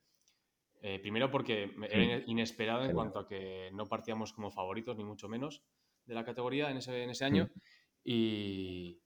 eh, 0.81 0.99
primero 0.99 1.29
porque 1.29 1.75
era 1.89 2.19
hmm. 2.19 2.23
inesperado 2.27 2.85
en 2.85 2.93
cuanto 2.93 3.19
a 3.19 3.27
que 3.27 3.69
no 3.73 3.85
partíamos 3.85 4.31
como 4.31 4.49
favoritos, 4.49 4.95
ni 4.95 5.03
mucho 5.03 5.27
menos, 5.27 5.61
de 6.05 6.15
la 6.15 6.23
categoría 6.23 6.71
en 6.71 6.77
ese, 6.77 7.03
en 7.03 7.09
ese 7.09 7.25
año, 7.25 7.49
hmm. 7.53 7.59
y, 8.05 9.01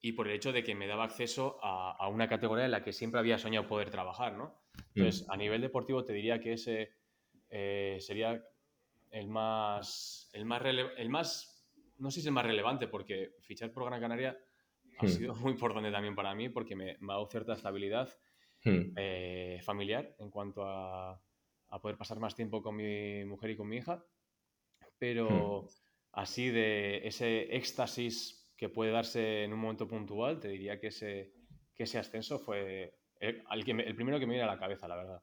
y, 0.00 0.12
por 0.12 0.28
el 0.28 0.34
hecho 0.36 0.52
de 0.52 0.62
que 0.62 0.76
me 0.76 0.86
daba 0.86 1.02
acceso 1.02 1.58
a, 1.60 1.90
a, 1.98 2.06
una 2.06 2.28
categoría 2.28 2.66
en 2.66 2.70
la 2.70 2.84
que 2.84 2.92
siempre 2.92 3.18
había 3.18 3.36
soñado 3.36 3.66
poder 3.66 3.90
trabajar, 3.90 4.36
¿no? 4.36 4.62
Entonces, 4.94 5.28
a 5.28 5.36
nivel 5.36 5.60
deportivo 5.60 6.04
te 6.04 6.12
diría 6.12 6.38
que 6.38 6.52
ese 6.52 6.92
sería 7.98 8.44
el 9.10 9.28
más, 9.28 10.30
el 10.32 10.44
más, 10.44 10.62
el 10.64 11.08
más, 11.08 11.66
no 11.98 12.10
sé 12.10 12.16
si 12.16 12.20
es 12.20 12.26
el 12.26 12.32
más 12.32 12.46
relevante, 12.46 12.88
porque 12.88 13.32
fichar 13.40 13.72
por 13.72 13.84
Gran 13.84 14.00
Canaria 14.00 14.38
ha 14.98 15.04
hmm. 15.04 15.08
sido 15.08 15.34
muy 15.36 15.52
importante 15.52 15.90
también 15.90 16.14
para 16.14 16.34
mí, 16.34 16.48
porque 16.48 16.76
me, 16.76 16.92
ha 16.92 16.96
dado 17.00 17.26
cierta 17.26 17.54
estabilidad 17.54 18.08
hmm. 18.64 18.92
eh, 18.96 19.60
familiar 19.62 20.14
en 20.18 20.30
cuanto 20.30 20.64
a, 20.64 21.20
poder 21.82 21.98
pasar 21.98 22.18
más 22.18 22.34
tiempo 22.34 22.62
con 22.62 22.74
mi 22.74 23.22
mujer 23.26 23.50
y 23.50 23.56
con 23.56 23.68
mi 23.68 23.76
hija, 23.76 24.02
pero 24.98 25.62
hmm. 25.62 25.68
así 26.12 26.48
de 26.48 27.06
ese 27.06 27.54
éxtasis 27.54 28.50
que 28.56 28.70
puede 28.70 28.92
darse 28.92 29.44
en 29.44 29.52
un 29.52 29.60
momento 29.60 29.86
puntual, 29.86 30.40
te 30.40 30.48
diría 30.48 30.80
que 30.80 30.86
ese, 30.86 31.34
que 31.74 31.82
ese 31.82 31.98
ascenso 31.98 32.38
fue 32.38 32.94
el, 33.20 33.44
el 33.50 33.94
primero 33.94 34.18
que 34.18 34.26
me 34.26 34.34
viene 34.34 34.48
a 34.48 34.52
la 34.52 34.58
cabeza, 34.58 34.88
la 34.88 34.96
verdad. 34.96 35.22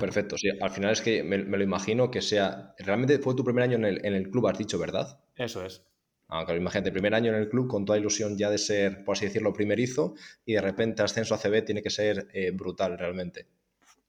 Perfecto, 0.00 0.36
sí. 0.36 0.48
Al 0.60 0.70
final 0.70 0.92
es 0.92 1.00
que 1.00 1.22
me, 1.22 1.38
lo 1.38 1.62
imagino 1.62 2.10
que 2.10 2.22
sea. 2.22 2.74
Realmente 2.78 3.18
fue 3.18 3.34
tu 3.34 3.44
primer 3.44 3.64
año 3.64 3.76
en 3.76 4.14
el, 4.14 4.30
club, 4.30 4.46
has 4.48 4.58
dicho, 4.58 4.78
¿verdad? 4.78 5.20
Eso 5.36 5.64
es. 5.64 5.82
Aunque 6.28 6.52
ah, 6.52 6.56
imagínate, 6.56 6.90
primer 6.90 7.14
año 7.14 7.32
en 7.32 7.38
el 7.38 7.48
club 7.48 7.68
con 7.68 7.84
toda 7.84 7.98
ilusión 7.98 8.36
ya 8.38 8.50
de 8.50 8.58
ser, 8.58 9.04
por 9.04 9.16
así 9.16 9.26
decirlo, 9.26 9.52
primerizo 9.52 10.14
y 10.44 10.54
de 10.54 10.60
repente 10.60 11.02
ascenso 11.02 11.34
a 11.34 11.38
CB 11.38 11.64
tiene 11.64 11.82
que 11.82 11.90
ser 11.90 12.28
eh, 12.32 12.50
brutal 12.50 12.98
realmente. 12.98 13.46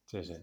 Sí, 0.06 0.24
sí. 0.24 0.36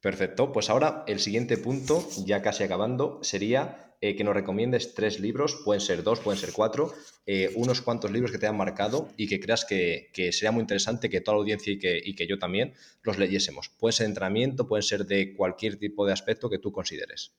Perfecto, 0.00 0.52
pues 0.52 0.70
ahora 0.70 1.04
el 1.06 1.20
siguiente 1.20 1.58
punto, 1.58 2.06
ya 2.24 2.42
casi 2.42 2.64
acabando, 2.64 3.20
sería 3.22 3.91
eh, 4.04 4.16
que 4.16 4.24
nos 4.24 4.34
recomiendes 4.34 4.94
tres 4.94 5.20
libros, 5.20 5.62
pueden 5.64 5.80
ser 5.80 6.02
dos, 6.02 6.18
pueden 6.18 6.36
ser 6.36 6.50
cuatro, 6.52 6.90
eh, 7.24 7.52
unos 7.54 7.82
cuantos 7.82 8.10
libros 8.10 8.32
que 8.32 8.38
te 8.38 8.46
hayan 8.46 8.56
marcado 8.56 9.06
y 9.16 9.28
que 9.28 9.38
creas 9.38 9.64
que, 9.64 10.10
sería 10.32 10.50
muy 10.50 10.62
interesante 10.62 11.08
que 11.08 11.20
toda 11.20 11.36
la 11.36 11.42
audiencia 11.42 11.72
y 11.72 11.78
que, 11.78 12.00
y 12.04 12.16
que, 12.16 12.26
yo 12.26 12.36
también 12.36 12.74
los 13.04 13.16
leyésemos. 13.16 13.68
Pueden 13.68 13.92
ser 13.92 14.06
de 14.06 14.10
entrenamiento, 14.10 14.66
pueden 14.66 14.82
ser 14.82 15.06
de 15.06 15.36
cualquier 15.36 15.78
tipo 15.78 16.04
de 16.04 16.12
aspecto 16.12 16.50
que 16.50 16.58
tú 16.58 16.72
consideres. 16.72 17.38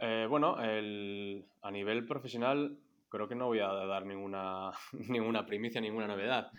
Eh, 0.00 0.26
bueno, 0.28 0.56
a 0.58 1.70
nivel 1.70 2.04
profesional 2.06 2.76
creo 3.08 3.28
que 3.28 3.36
no 3.36 3.46
voy 3.46 3.60
a 3.60 3.68
dar 3.68 4.04
ninguna, 4.04 4.72
ninguna 5.08 5.46
primicia, 5.46 5.80
ninguna 5.80 6.08
novedad. 6.08 6.50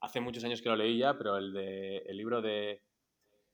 hace 0.00 0.20
muchos 0.20 0.44
años 0.44 0.60
que 0.60 0.68
lo 0.68 0.76
leí 0.76 0.98
ya, 0.98 1.16
pero 1.16 1.38
el, 1.38 1.54
de, 1.54 1.96
el 2.00 2.18
libro 2.18 2.42
de 2.42 2.82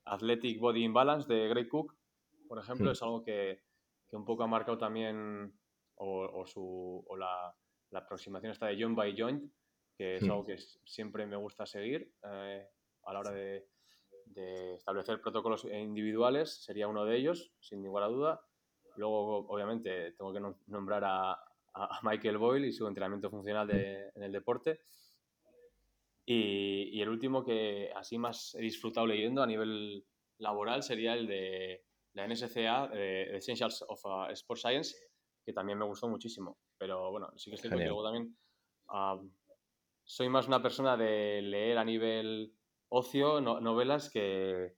Athletic 0.04 0.58
Body 0.58 0.82
Imbalance 0.82 1.32
de 1.32 1.46
Greg 1.46 1.68
Cook, 1.68 1.94
por 2.48 2.58
ejemplo, 2.58 2.90
hmm. 2.90 2.92
es 2.92 3.02
algo 3.02 3.22
que, 3.22 3.67
un 4.16 4.24
poco 4.24 4.42
ha 4.42 4.46
marcado 4.46 4.78
también, 4.78 5.52
o, 5.96 6.44
su, 6.46 7.04
o 7.06 7.16
la, 7.16 7.54
aproximación 7.92 8.52
está 8.52 8.66
de 8.66 8.80
joint 8.80 8.96
by 8.96 9.14
joint, 9.16 9.52
que 9.96 10.16
es 10.16 10.22
hmm. 10.22 10.30
algo 10.30 10.46
que 10.46 10.58
siempre 10.84 11.26
me 11.26 11.36
gusta 11.36 11.66
seguir 11.66 12.12
eh, 12.22 12.66
a 13.04 13.12
la 13.12 13.20
hora 13.20 13.32
de, 13.32 13.66
establecer 14.74 15.20
protocolos 15.20 15.64
individuales, 15.64 16.62
sería 16.62 16.86
uno 16.86 17.04
de 17.04 17.16
ellos, 17.16 17.50
sin 17.58 17.82
ninguna 17.82 18.06
duda. 18.06 18.40
Luego, 18.96 19.48
obviamente, 19.48 20.12
tengo 20.12 20.32
que 20.32 20.40
nombrar 20.66 21.02
a, 21.04 21.44
Michael 22.02 22.38
Boyle 22.38 22.66
y 22.66 22.72
su 22.72 22.86
entrenamiento 22.86 23.30
funcional 23.30 23.70
en 23.70 24.22
el 24.22 24.32
deporte. 24.32 24.80
Y, 26.30 27.00
el 27.00 27.08
último 27.08 27.42
que 27.42 27.90
así 27.96 28.18
más 28.18 28.54
he 28.54 28.60
disfrutado 28.60 29.06
leyendo 29.06 29.42
a 29.42 29.46
nivel 29.46 30.04
laboral 30.36 30.82
sería 30.82 31.14
el 31.14 31.26
de 31.26 31.86
la 32.18 32.26
NSCA, 32.26 32.88
de 32.88 33.36
Essentials 33.36 33.84
of 33.88 34.04
uh, 34.04 34.30
Sport 34.32 34.60
Science, 34.60 34.96
que 35.44 35.52
también 35.52 35.78
me 35.78 35.84
gustó 35.84 36.08
muchísimo. 36.08 36.58
Pero 36.76 37.10
bueno, 37.10 37.30
sí 37.36 37.50
que 37.50 37.56
estoy 37.56 37.70
contigo 37.70 38.02
también. 38.02 38.36
soy 40.04 40.28
más 40.28 40.48
una 40.48 40.62
persona 40.62 40.96
de 40.96 41.40
leer 41.42 41.78
a 41.78 41.84
nivel 41.84 42.52
ocio 42.90 43.40
novelas 43.40 44.10
que, 44.10 44.74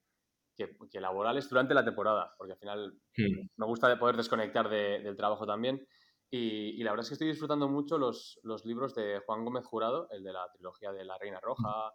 que, 0.55 1.01
laborales 1.01 1.49
durante 1.49 1.73
la 1.73 1.85
temporada, 1.85 2.33
porque 2.37 2.53
al 2.53 2.59
final 2.59 2.93
hmm. 3.17 3.47
me 3.57 3.65
gusta 3.65 3.97
poder 3.97 4.17
desconectar 4.17 4.69
del 4.69 5.17
trabajo 5.17 5.45
también. 5.45 5.85
Y, 6.33 6.81
la 6.83 6.91
verdad 6.91 7.03
es 7.03 7.09
que 7.09 7.15
estoy 7.15 7.27
disfrutando 7.27 7.67
mucho 7.67 7.97
los, 7.97 8.39
los, 8.43 8.65
libros 8.65 8.95
de 8.95 9.19
Juan 9.25 9.43
Gómez 9.43 9.65
Jurado, 9.65 10.07
el 10.11 10.23
de 10.23 10.31
la 10.31 10.49
trilogía 10.53 10.93
de 10.93 11.03
La 11.03 11.17
Reina 11.17 11.41
Roja, 11.41 11.91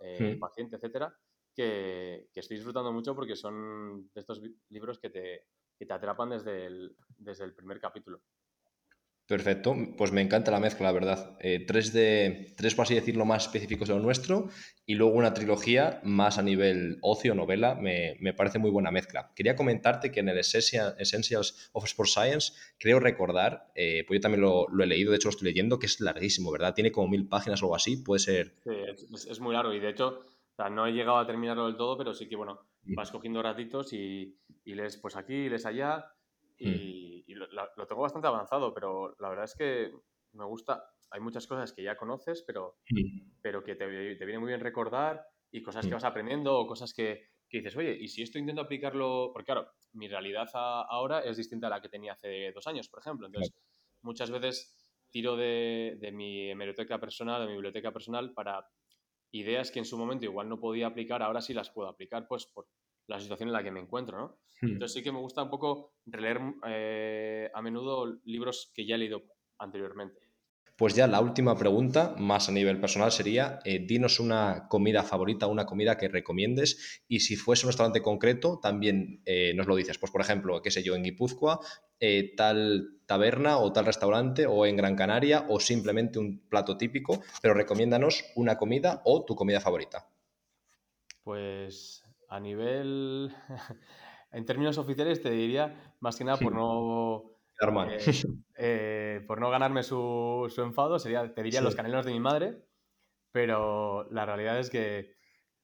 eh, 0.00 0.36
Paciente, 0.38 0.76
etcétera, 0.76 1.12
que, 1.54 2.28
que, 2.32 2.40
estoy 2.40 2.56
disfrutando 2.56 2.92
mucho 2.92 3.14
porque 3.14 3.36
son 3.36 4.10
de 4.14 4.20
estos 4.20 4.40
libros 4.70 4.98
que 4.98 5.10
te, 5.10 5.46
que 5.78 5.86
te 5.86 5.92
atrapan 5.92 6.30
desde 6.30 6.66
el, 6.66 6.96
desde 7.18 7.44
el 7.44 7.54
primer 7.54 7.80
capítulo. 7.80 8.22
Perfecto, 9.26 9.74
pues 9.96 10.12
me 10.12 10.20
encanta 10.20 10.50
la 10.50 10.60
mezcla, 10.60 10.88
la 10.88 10.92
verdad. 10.92 11.36
Eh, 11.40 11.64
tres, 11.66 11.92
de, 11.92 12.54
tres, 12.56 12.74
por 12.74 12.82
así 12.82 12.94
decirlo, 12.94 13.24
más 13.24 13.46
específicos 13.46 13.88
de 13.88 13.94
lo 13.94 14.00
nuestro 14.00 14.48
y 14.84 14.94
luego 14.94 15.14
una 15.14 15.32
trilogía 15.32 16.00
más 16.02 16.38
a 16.38 16.42
nivel 16.42 16.98
ocio, 17.00 17.34
novela, 17.34 17.76
me, 17.76 18.34
parece 18.34 18.58
muy 18.58 18.70
buena 18.70 18.90
mezcla. 18.90 19.32
Quería 19.34 19.56
comentarte 19.56 20.10
que 20.10 20.20
en 20.20 20.28
el 20.28 20.38
Essentials 20.38 21.70
of 21.72 21.84
Sport 21.84 22.10
Science 22.10 22.52
creo 22.78 23.00
recordar, 23.00 23.72
eh, 23.74 24.04
pues 24.06 24.18
yo 24.18 24.20
también 24.20 24.42
lo, 24.42 24.66
he 24.68 24.86
leído, 24.86 25.12
de 25.12 25.16
hecho 25.16 25.28
lo 25.28 25.30
estoy 25.30 25.48
leyendo, 25.48 25.78
que 25.78 25.86
es 25.86 26.00
larguísimo, 26.00 26.50
¿verdad? 26.50 26.74
Tiene 26.74 26.92
como 26.92 27.08
mil 27.08 27.26
páginas 27.26 27.62
o 27.62 27.66
algo 27.66 27.76
así, 27.76 27.96
puede 27.98 28.18
ser... 28.18 28.56
Sí, 28.64 29.28
es, 29.30 29.40
muy 29.40 29.54
largo 29.54 29.72
y 29.72 29.80
de 29.80 29.88
hecho 29.88 30.26
no 30.70 30.86
he 30.86 30.92
llegado 30.92 31.18
a 31.18 31.26
terminarlo 31.26 31.66
del 31.66 31.76
todo, 31.76 31.96
pero 31.96 32.14
sí 32.14 32.28
que, 32.28 32.36
bueno, 32.36 32.60
vas 32.96 33.10
cogiendo 33.10 33.42
ratitos 33.42 33.92
y, 33.92 34.38
y 34.64 34.74
lees 34.74 34.96
pues 34.98 35.16
aquí, 35.16 35.48
lees 35.48 35.66
allá 35.66 36.04
y, 36.58 37.34
lo, 37.34 37.86
tengo 37.86 38.02
bastante 38.02 38.28
avanzado, 38.28 38.72
pero 38.72 39.14
la 39.18 39.28
verdad 39.28 39.44
es 39.44 39.54
que 39.54 39.92
me 40.32 40.44
gusta. 40.44 40.84
Hay 41.10 41.20
muchas 41.20 41.46
cosas 41.46 41.72
que 41.72 41.82
ya 41.82 41.96
conoces, 41.96 42.42
pero, 42.46 42.76
mm. 42.90 43.40
pero 43.42 43.62
que 43.62 43.74
te, 43.74 43.86
viene 43.86 44.38
muy 44.38 44.48
bien 44.48 44.60
recordar 44.60 45.24
y 45.50 45.62
cosas 45.62 45.84
que 45.84 45.90
mm. 45.90 45.94
vas 45.94 46.04
aprendiendo 46.04 46.58
o 46.58 46.66
cosas 46.66 46.92
que, 46.94 47.28
dices, 47.50 47.76
oye, 47.76 47.96
y 48.00 48.08
si 48.08 48.22
esto 48.22 48.38
intento 48.38 48.62
aplicarlo, 48.62 49.30
porque 49.32 49.46
claro, 49.46 49.70
mi 49.92 50.08
realidad 50.08 50.48
ahora 50.54 51.20
es 51.20 51.36
distinta 51.36 51.66
a 51.66 51.70
la 51.70 51.82
que 51.82 51.90
tenía 51.90 52.14
hace 52.14 52.50
dos 52.52 52.66
años, 52.66 52.88
por 52.88 53.00
ejemplo. 53.00 53.26
Entonces, 53.26 53.52
muchas 54.00 54.30
veces 54.30 54.74
tiro 55.10 55.36
de, 55.36 56.10
mi 56.14 56.50
hemeroteca 56.50 56.98
personal, 56.98 57.42
de 57.42 57.48
mi 57.48 57.52
biblioteca 57.54 57.92
personal, 57.92 58.32
para 58.32 58.66
ideas 59.32 59.70
que 59.70 59.78
en 59.80 59.84
su 59.84 59.98
momento 59.98 60.24
igual 60.24 60.48
no 60.48 60.60
podía 60.60 60.86
aplicar, 60.86 61.22
ahora 61.22 61.40
sí 61.40 61.52
las 61.54 61.70
puedo 61.70 61.88
aplicar, 61.88 62.26
pues 62.28 62.46
por, 62.46 62.66
la 63.06 63.20
situación 63.20 63.48
en 63.48 63.52
la 63.52 63.62
que 63.62 63.70
me 63.70 63.80
encuentro, 63.80 64.18
¿no? 64.18 64.38
Hmm. 64.60 64.72
Entonces 64.72 64.94
sí 64.94 65.02
que 65.02 65.12
me 65.12 65.18
gusta 65.18 65.42
un 65.42 65.50
poco 65.50 65.94
releer 66.06 66.40
eh, 66.66 67.50
a 67.52 67.62
menudo 67.62 68.20
libros 68.24 68.70
que 68.74 68.86
ya 68.86 68.94
he 68.94 68.98
leído 68.98 69.24
anteriormente. 69.58 70.20
Pues 70.76 70.94
ya 70.94 71.06
la 71.06 71.20
última 71.20 71.56
pregunta, 71.56 72.14
más 72.18 72.48
a 72.48 72.52
nivel 72.52 72.80
personal, 72.80 73.12
sería, 73.12 73.60
eh, 73.64 73.84
dinos 73.86 74.18
una 74.18 74.66
comida 74.68 75.02
favorita, 75.02 75.46
una 75.46 75.66
comida 75.66 75.98
que 75.98 76.08
recomiendes 76.08 77.02
y 77.06 77.20
si 77.20 77.36
fuese 77.36 77.66
un 77.66 77.68
restaurante 77.68 78.00
concreto, 78.00 78.58
también 78.60 79.22
eh, 79.26 79.52
nos 79.54 79.66
lo 79.66 79.76
dices. 79.76 79.98
Pues 79.98 80.10
por 80.10 80.22
ejemplo, 80.22 80.62
qué 80.62 80.70
sé 80.70 80.82
yo, 80.82 80.94
en 80.94 81.02
Guipúzcoa, 81.04 81.60
tal 82.36 82.98
taberna 83.06 83.58
o 83.58 83.72
tal 83.72 83.84
restaurante 83.84 84.46
o 84.46 84.66
en 84.66 84.76
Gran 84.76 84.96
Canaria 84.96 85.46
o 85.48 85.60
simplemente 85.60 86.18
un 86.18 86.48
plato 86.48 86.76
típico, 86.76 87.20
pero 87.40 87.54
recomiéndanos 87.54 88.24
una 88.36 88.56
comida 88.56 89.02
o 89.04 89.24
tu 89.24 89.36
comida 89.36 89.60
favorita. 89.60 90.08
Pues 91.22 92.02
a 92.28 92.40
nivel, 92.40 93.32
en 94.32 94.44
términos 94.44 94.78
oficiales, 94.78 95.22
te 95.22 95.30
diría, 95.30 95.94
más 96.00 96.16
que 96.16 96.24
nada 96.24 96.38
por 96.38 96.54
no... 96.54 97.28
Eh, 97.90 97.98
eh, 98.56 99.24
por 99.28 99.40
no 99.40 99.50
ganarme 99.50 99.84
su, 99.84 100.52
enfado, 100.56 100.98
sería, 100.98 101.32
te 101.32 101.42
diría 101.42 101.60
los 101.60 101.76
canelos 101.76 102.04
de 102.04 102.12
mi 102.12 102.18
madre, 102.18 102.64
pero 103.30 104.10
la 104.10 104.26
realidad 104.26 104.58
es 104.58 104.68
que 104.68 105.14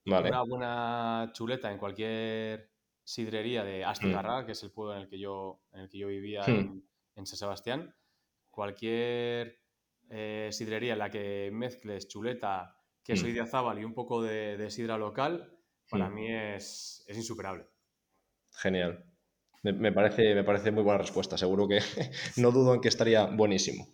una 0.07 0.43
buena 0.43 1.31
chuleta 1.33 1.73
en 1.73 1.79
cualquier 1.79 2.71
sidrería 3.09 3.65
de 3.65 3.85
Astigarra, 3.85 4.43
mm. 4.43 4.47
que 4.47 4.53
es 4.53 4.63
el 4.63 4.71
pueblo 4.71 4.95
en 4.95 5.03
el 5.03 5.09
que 5.09 5.19
yo, 5.19 5.63
en 5.73 5.81
el 5.81 5.89
que 5.89 5.99
yo 5.99 6.09
vivía 6.09 6.43
hmm. 6.47 6.83
en, 7.17 7.27
San 7.27 7.39
Sebastián, 7.39 7.95
cualquier 8.51 9.61
eh, 10.11 10.51
sidrería 10.53 10.93
en 10.93 10.99
la 10.99 11.09
que 11.09 11.49
mezcles 11.51 12.07
chuleta, 12.07 12.77
queso 13.03 13.27
mm. 13.27 13.31
y 13.31 13.81
y 13.81 13.85
un 13.85 13.95
poco 13.95 14.23
de 14.23 14.71
sidra 14.71 14.99
local, 14.99 15.59
para 15.91 16.11
mí 16.11 16.27
es, 16.31 17.05
insuperable. 17.09 17.67
Genial. 18.53 19.05
Me, 19.63 19.93
parece, 19.93 20.35
me 20.35 20.45
parece 20.45 20.71
muy 20.71 20.83
buena 20.83 20.99
respuesta. 20.99 21.37
Seguro 21.37 21.67
que 21.67 21.81
no 22.37 22.53
dudo 22.53 22.75
en 22.75 22.81
que 22.81 22.89
estaría 22.89 23.25
buenísimo. 23.25 23.89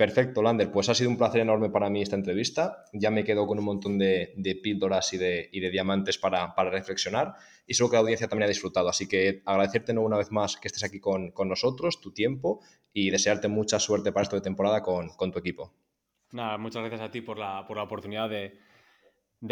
Perfecto, 0.00 0.40
Lander. 0.40 0.72
Pues 0.72 0.88
ha 0.88 0.94
sido 0.94 1.10
un 1.10 1.18
placer 1.18 1.42
enorme 1.42 1.68
para 1.68 1.90
mí 1.90 2.00
esta 2.00 2.16
entrevista. 2.16 2.86
Ya 2.94 3.10
me 3.10 3.22
quedo 3.22 3.46
con 3.46 3.58
un 3.58 3.66
montón 3.66 3.98
de, 3.98 4.32
píldoras 4.62 5.12
y 5.12 5.18
de, 5.18 5.70
diamantes 5.70 6.16
para, 6.16 6.54
reflexionar 6.70 7.34
y 7.66 7.74
seguro 7.74 7.90
que 7.90 7.96
la 7.96 8.00
audiencia 8.00 8.26
también 8.26 8.46
ha 8.46 8.48
disfrutado. 8.48 8.88
Así 8.88 9.06
que 9.06 9.42
agradecerte 9.44 9.92
una 9.92 10.16
vez 10.16 10.30
más 10.30 10.56
que 10.56 10.68
estés 10.68 10.84
aquí 10.84 11.00
con, 11.00 11.34
nosotros, 11.44 12.00
tu 12.00 12.12
tiempo 12.12 12.62
y 12.94 13.10
desearte 13.10 13.48
mucha 13.48 13.78
suerte 13.78 14.10
para 14.10 14.22
esto 14.22 14.36
de 14.36 14.40
temporada 14.40 14.82
con, 14.82 15.30
tu 15.30 15.38
equipo. 15.38 15.74
Nada, 16.32 16.56
muchas 16.56 16.80
gracias 16.80 17.02
a 17.02 17.10
ti 17.10 17.20
por 17.20 17.38
la 17.38 17.60
oportunidad 17.60 18.30
de, 18.30 18.56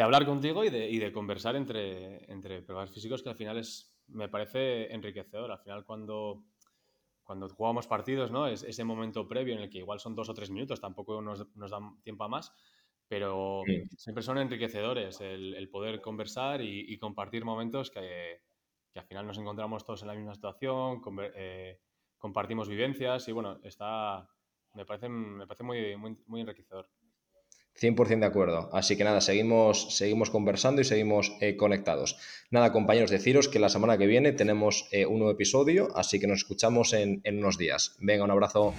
hablar 0.02 0.24
contigo 0.24 0.64
y 0.64 0.70
de, 0.70 0.88
y 0.88 0.98
de 0.98 1.12
conversar 1.12 1.56
entre, 1.56 2.24
entre 2.32 2.64
físicos 2.90 3.22
que 3.22 3.28
al 3.28 3.36
final 3.36 3.58
es, 3.58 3.94
me 4.06 4.30
parece 4.30 4.94
enriquecedor. 4.94 5.52
Al 5.52 5.58
final 5.58 5.84
cuando, 5.84 6.42
cuando 7.28 7.46
jugamos 7.50 7.86
partidos, 7.86 8.30
¿no? 8.30 8.46
Es 8.46 8.62
ese 8.62 8.84
momento 8.84 9.28
previo 9.28 9.54
en 9.54 9.60
el 9.60 9.68
que 9.68 9.76
igual 9.76 10.00
son 10.00 10.14
dos 10.14 10.30
o 10.30 10.34
tres 10.34 10.48
minutos, 10.50 10.80
tampoco 10.80 11.20
nos, 11.20 11.46
nos 11.56 11.70
dan 11.70 12.00
tiempo 12.00 12.24
a 12.24 12.28
más, 12.28 12.54
pero 13.06 13.64
siempre 13.98 14.22
son 14.22 14.38
enriquecedores 14.38 15.20
el, 15.20 15.68
poder 15.70 16.00
conversar 16.00 16.62
y, 16.62 16.98
compartir 16.98 17.44
momentos 17.44 17.90
que, 17.90 18.40
que, 18.94 18.98
al 18.98 19.04
final 19.04 19.26
nos 19.26 19.36
encontramos 19.36 19.84
todos 19.84 20.00
en 20.00 20.08
la 20.08 20.14
misma 20.14 20.34
situación, 20.34 21.02
eh, 21.34 21.78
compartimos 22.16 22.66
vivencias 22.66 23.28
y 23.28 23.32
bueno, 23.32 23.60
está, 23.62 24.26
me 24.72 24.86
parece, 24.86 25.10
me 25.10 25.46
parece 25.46 25.64
muy, 25.64 25.96
muy, 25.98 26.16
muy 26.28 26.40
enriquecedor. 26.40 26.88
100% 27.80 28.20
de 28.20 28.26
acuerdo. 28.26 28.70
Así 28.72 28.96
que 28.96 29.04
nada, 29.04 29.20
seguimos, 29.20 29.96
seguimos 29.96 30.30
conversando 30.30 30.80
y 30.80 30.84
seguimos 30.84 31.32
eh, 31.40 31.56
conectados. 31.56 32.16
Nada, 32.50 32.72
compañeros, 32.72 33.10
deciros 33.10 33.48
que 33.48 33.58
la 33.58 33.68
semana 33.68 33.98
que 33.98 34.06
viene 34.06 34.32
tenemos 34.32 34.88
eh, 34.90 35.06
un 35.06 35.18
nuevo 35.18 35.32
episodio, 35.32 35.88
así 35.94 36.18
que 36.18 36.26
nos 36.26 36.38
escuchamos 36.38 36.92
en, 36.92 37.20
en 37.24 37.38
unos 37.38 37.58
días. 37.58 37.96
Venga, 38.00 38.24
un 38.24 38.30
abrazo. 38.30 38.74